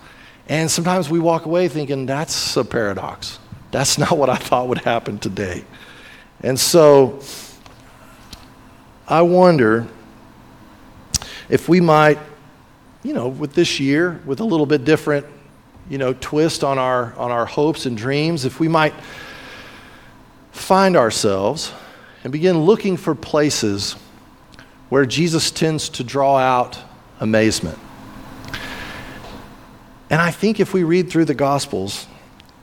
And 0.49 0.71
sometimes 0.71 1.09
we 1.09 1.21
walk 1.21 1.47
away 1.47 1.69
thinking, 1.69 2.07
that's 2.07 2.57
a 2.57 2.65
paradox. 2.65 3.39
That's 3.71 3.99
not 3.99 4.17
what 4.17 4.31
I 4.31 4.37
thought 4.37 4.69
would 4.69 4.79
happen 4.79 5.19
today. 5.19 5.65
And 6.43 6.59
so 6.59 7.21
I 9.09 9.23
wonder 9.23 9.87
if 11.49 11.69
we 11.69 11.81
might, 11.81 12.19
you 13.03 13.13
know, 13.13 13.29
with 13.29 13.55
this 13.55 13.79
year, 13.79 14.21
with 14.25 14.41
a 14.41 14.45
little 14.45 14.67
bit 14.67 14.85
different, 14.85 15.27
you 15.89 15.99
know, 15.99 16.15
twist 16.15 16.65
on 16.65 16.79
our, 16.79 17.15
on 17.15 17.31
our 17.31 17.45
hopes 17.47 17.87
and 17.87 17.97
dreams, 17.97 18.45
if 18.45 18.61
we 18.61 18.69
might 18.69 18.95
find 20.53 20.97
ourselves 20.97 21.73
and 22.23 22.33
begin 22.33 22.61
looking 22.61 22.97
for 22.97 23.15
places 23.15 23.97
where 24.89 25.05
Jesus 25.05 25.51
tends 25.51 25.89
to 25.91 26.05
draw 26.05 26.39
out 26.39 26.79
amazement. 27.21 27.79
And 30.11 30.21
I 30.21 30.31
think 30.31 30.61
if 30.61 30.75
we 30.75 30.85
read 30.85 31.11
through 31.11 31.25
the 31.25 31.35
Gospels, 31.35 32.07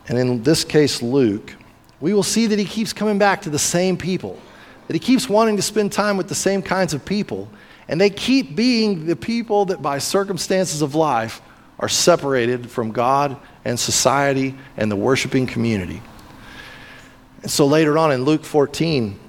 and 0.08 0.17
in 0.17 0.43
this 0.43 0.63
case, 0.63 1.01
Luke, 1.01 1.56
we 1.99 2.13
will 2.13 2.23
see 2.23 2.47
that 2.47 2.60
he 2.60 2.65
keeps 2.65 2.93
coming 2.93 3.17
back 3.17 3.41
to 3.43 3.49
the 3.49 3.60
same 3.60 3.97
people, 3.97 4.39
that 4.88 4.93
he 4.93 4.99
keeps 4.99 5.30
wanting 5.30 5.56
to 5.56 5.62
spend 5.62 5.91
time 5.91 6.17
with 6.17 6.27
the 6.27 6.36
same 6.36 6.62
kinds 6.62 6.93
of 6.93 7.06
people, 7.06 7.49
and 7.88 7.99
they 7.99 8.10
keep 8.10 8.56
being 8.56 9.06
the 9.06 9.15
people 9.15 9.65
that 9.65 9.82
by 9.82 9.97
circumstances 9.97 10.82
of 10.82 10.95
life 10.95 11.41
are 11.80 11.89
separated 11.89 12.69
from 12.69 12.91
God 12.91 13.38
and 13.65 13.80
society 13.80 14.56
and 14.77 14.91
the 14.91 14.95
worshiping 14.95 15.47
community. 15.47 16.01
And 17.41 17.49
so 17.49 17.65
later 17.65 17.97
on 17.97 18.12
in 18.12 18.23
Luke 18.23 18.45
14, 18.45 19.19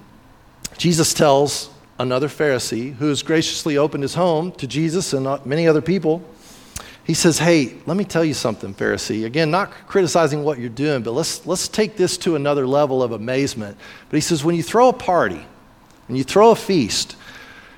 Jesus 0.77 1.15
tells 1.15 1.71
another 1.99 2.29
Pharisee 2.29 2.95
who 2.95 3.09
has 3.09 3.23
graciously 3.23 3.79
opened 3.79 4.03
his 4.03 4.15
home 4.15 4.53
to 4.53 4.67
Jesus 4.67 5.13
and 5.13 5.45
many 5.47 5.67
other 5.67 5.81
people. 5.81 6.23
He 7.05 7.15
says, 7.15 7.39
Hey, 7.39 7.77
let 7.87 7.97
me 7.97 8.05
tell 8.05 8.25
you 8.25 8.35
something, 8.35 8.75
Pharisee. 8.75 9.25
Again, 9.25 9.51
not 9.51 9.71
criticizing 9.87 10.45
what 10.45 10.59
you're 10.59 10.69
doing, 10.69 11.03
but 11.03 11.13
let's, 11.13 11.47
let's 11.47 11.69
take 11.69 11.97
this 11.97 12.17
to 12.19 12.37
another 12.37 12.67
level 12.67 13.03
of 13.03 13.13
amazement. 13.13 13.77
But 14.09 14.17
he 14.17 14.21
says, 14.21 14.45
When 14.45 14.55
you 14.55 14.63
throw 14.63 14.89
a 14.89 14.93
party, 14.93 15.45
when 16.07 16.17
you 16.17 16.25
throw 16.25 16.51
a 16.51 16.57
feast, 16.57 17.17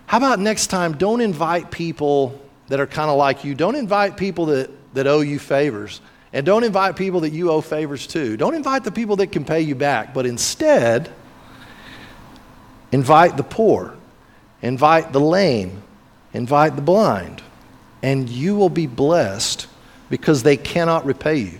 how 0.06 0.18
about 0.18 0.38
next 0.38 0.66
time 0.66 0.96
don't 0.96 1.20
invite 1.20 1.70
people 1.70 2.40
that 2.68 2.80
are 2.80 2.86
kind 2.86 3.10
of 3.10 3.16
like 3.16 3.44
you? 3.44 3.54
Don't 3.54 3.76
invite 3.76 4.16
people 4.16 4.46
that, 4.46 4.70
that 4.94 5.06
owe 5.06 5.20
you 5.20 5.38
favors. 5.38 6.00
And 6.32 6.44
don't 6.44 6.64
invite 6.64 6.96
people 6.96 7.20
that 7.20 7.30
you 7.30 7.50
owe 7.50 7.60
favors 7.60 8.06
to. 8.08 8.36
Don't 8.36 8.54
invite 8.54 8.84
the 8.84 8.90
people 8.90 9.16
that 9.16 9.28
can 9.28 9.44
pay 9.44 9.60
you 9.60 9.74
back, 9.74 10.12
but 10.12 10.26
instead, 10.26 11.10
Invite 12.94 13.36
the 13.36 13.42
poor, 13.42 13.96
invite 14.62 15.12
the 15.12 15.18
lame, 15.18 15.82
invite 16.32 16.76
the 16.76 16.80
blind, 16.80 17.42
and 18.04 18.28
you 18.28 18.54
will 18.54 18.68
be 18.68 18.86
blessed 18.86 19.66
because 20.10 20.42
they 20.42 20.58
cannot 20.58 21.06
repay 21.06 21.36
you. 21.36 21.58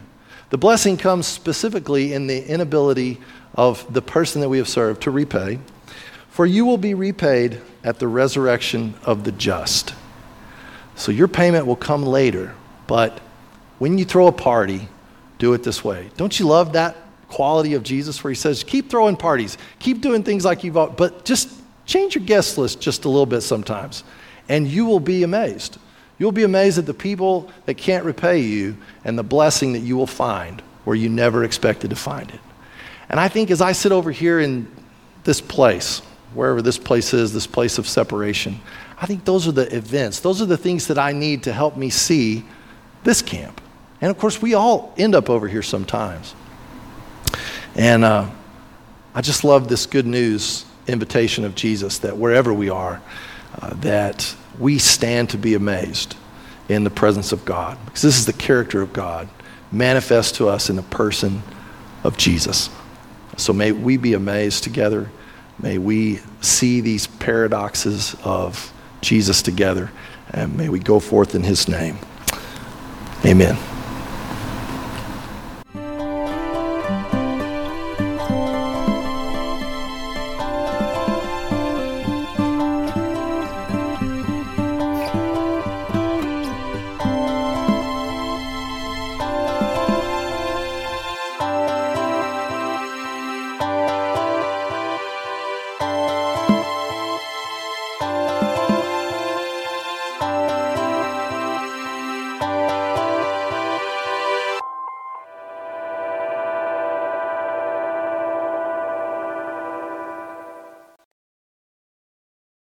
The 0.50 0.58
blessing 0.58 0.98
comes 0.98 1.26
specifically 1.26 2.12
in 2.12 2.26
the 2.26 2.46
inability 2.46 3.18
of 3.54 3.90
the 3.90 4.02
person 4.02 4.42
that 4.42 4.50
we 4.50 4.58
have 4.58 4.68
served 4.68 5.00
to 5.04 5.10
repay, 5.10 5.58
for 6.28 6.44
you 6.44 6.66
will 6.66 6.76
be 6.76 6.92
repaid 6.92 7.62
at 7.82 7.98
the 7.98 8.08
resurrection 8.08 8.92
of 9.04 9.24
the 9.24 9.32
just. 9.32 9.94
So 10.96 11.12
your 11.12 11.28
payment 11.28 11.66
will 11.66 11.76
come 11.76 12.04
later, 12.04 12.54
but 12.86 13.20
when 13.78 13.96
you 13.96 14.04
throw 14.04 14.26
a 14.26 14.32
party, 14.32 14.86
do 15.38 15.54
it 15.54 15.62
this 15.62 15.82
way. 15.82 16.10
Don't 16.18 16.38
you 16.38 16.46
love 16.46 16.74
that 16.74 16.94
quality 17.28 17.72
of 17.72 17.82
Jesus 17.82 18.22
where 18.22 18.30
he 18.30 18.36
says, 18.36 18.62
keep 18.62 18.90
throwing 18.90 19.16
parties, 19.16 19.56
keep 19.78 20.02
doing 20.02 20.22
things 20.22 20.44
like 20.44 20.62
you've, 20.62 20.74
but 20.74 21.24
just 21.24 21.48
change 21.86 22.14
your 22.14 22.24
guest 22.24 22.58
list 22.58 22.82
just 22.82 23.06
a 23.06 23.08
little 23.08 23.24
bit 23.24 23.40
sometimes, 23.40 24.04
and 24.50 24.68
you 24.68 24.84
will 24.84 25.00
be 25.00 25.22
amazed. 25.22 25.78
You'll 26.18 26.32
be 26.32 26.44
amazed 26.44 26.78
at 26.78 26.86
the 26.86 26.94
people 26.94 27.50
that 27.66 27.74
can't 27.74 28.04
repay 28.04 28.40
you 28.40 28.76
and 29.04 29.18
the 29.18 29.24
blessing 29.24 29.72
that 29.72 29.80
you 29.80 29.96
will 29.96 30.06
find 30.06 30.62
where 30.84 30.96
you 30.96 31.08
never 31.08 31.44
expected 31.44 31.90
to 31.90 31.96
find 31.96 32.30
it. 32.30 32.40
And 33.08 33.18
I 33.18 33.28
think 33.28 33.50
as 33.50 33.60
I 33.60 33.72
sit 33.72 33.92
over 33.92 34.10
here 34.10 34.40
in 34.40 34.70
this 35.24 35.40
place, 35.40 36.00
wherever 36.34 36.62
this 36.62 36.78
place 36.78 37.14
is, 37.14 37.32
this 37.32 37.46
place 37.46 37.78
of 37.78 37.88
separation, 37.88 38.60
I 39.00 39.06
think 39.06 39.24
those 39.24 39.48
are 39.48 39.52
the 39.52 39.74
events, 39.74 40.20
those 40.20 40.40
are 40.40 40.46
the 40.46 40.56
things 40.56 40.86
that 40.86 40.98
I 40.98 41.12
need 41.12 41.42
to 41.44 41.52
help 41.52 41.76
me 41.76 41.90
see 41.90 42.44
this 43.02 43.22
camp. 43.22 43.60
And 44.00 44.10
of 44.10 44.18
course, 44.18 44.40
we 44.40 44.54
all 44.54 44.92
end 44.96 45.14
up 45.14 45.30
over 45.30 45.48
here 45.48 45.62
sometimes. 45.62 46.34
And 47.74 48.04
uh, 48.04 48.30
I 49.14 49.20
just 49.20 49.44
love 49.44 49.68
this 49.68 49.86
good 49.86 50.06
news 50.06 50.64
invitation 50.86 51.44
of 51.44 51.54
Jesus 51.54 51.98
that 52.00 52.16
wherever 52.16 52.52
we 52.52 52.68
are, 52.68 53.00
that 53.76 54.34
we 54.58 54.78
stand 54.78 55.30
to 55.30 55.38
be 55.38 55.54
amazed 55.54 56.16
in 56.68 56.84
the 56.84 56.90
presence 56.90 57.32
of 57.32 57.44
God. 57.44 57.78
Because 57.84 58.02
this 58.02 58.18
is 58.18 58.26
the 58.26 58.32
character 58.32 58.82
of 58.82 58.92
God 58.92 59.28
manifest 59.72 60.36
to 60.36 60.48
us 60.48 60.70
in 60.70 60.76
the 60.76 60.82
person 60.82 61.42
of 62.04 62.16
Jesus. 62.16 62.70
So 63.36 63.52
may 63.52 63.72
we 63.72 63.96
be 63.96 64.14
amazed 64.14 64.62
together. 64.62 65.10
May 65.58 65.78
we 65.78 66.20
see 66.40 66.80
these 66.80 67.06
paradoxes 67.06 68.14
of 68.22 68.72
Jesus 69.00 69.42
together. 69.42 69.90
And 70.30 70.56
may 70.56 70.68
we 70.68 70.78
go 70.78 71.00
forth 71.00 71.34
in 71.34 71.42
his 71.42 71.68
name. 71.68 71.98
Amen. 73.24 73.56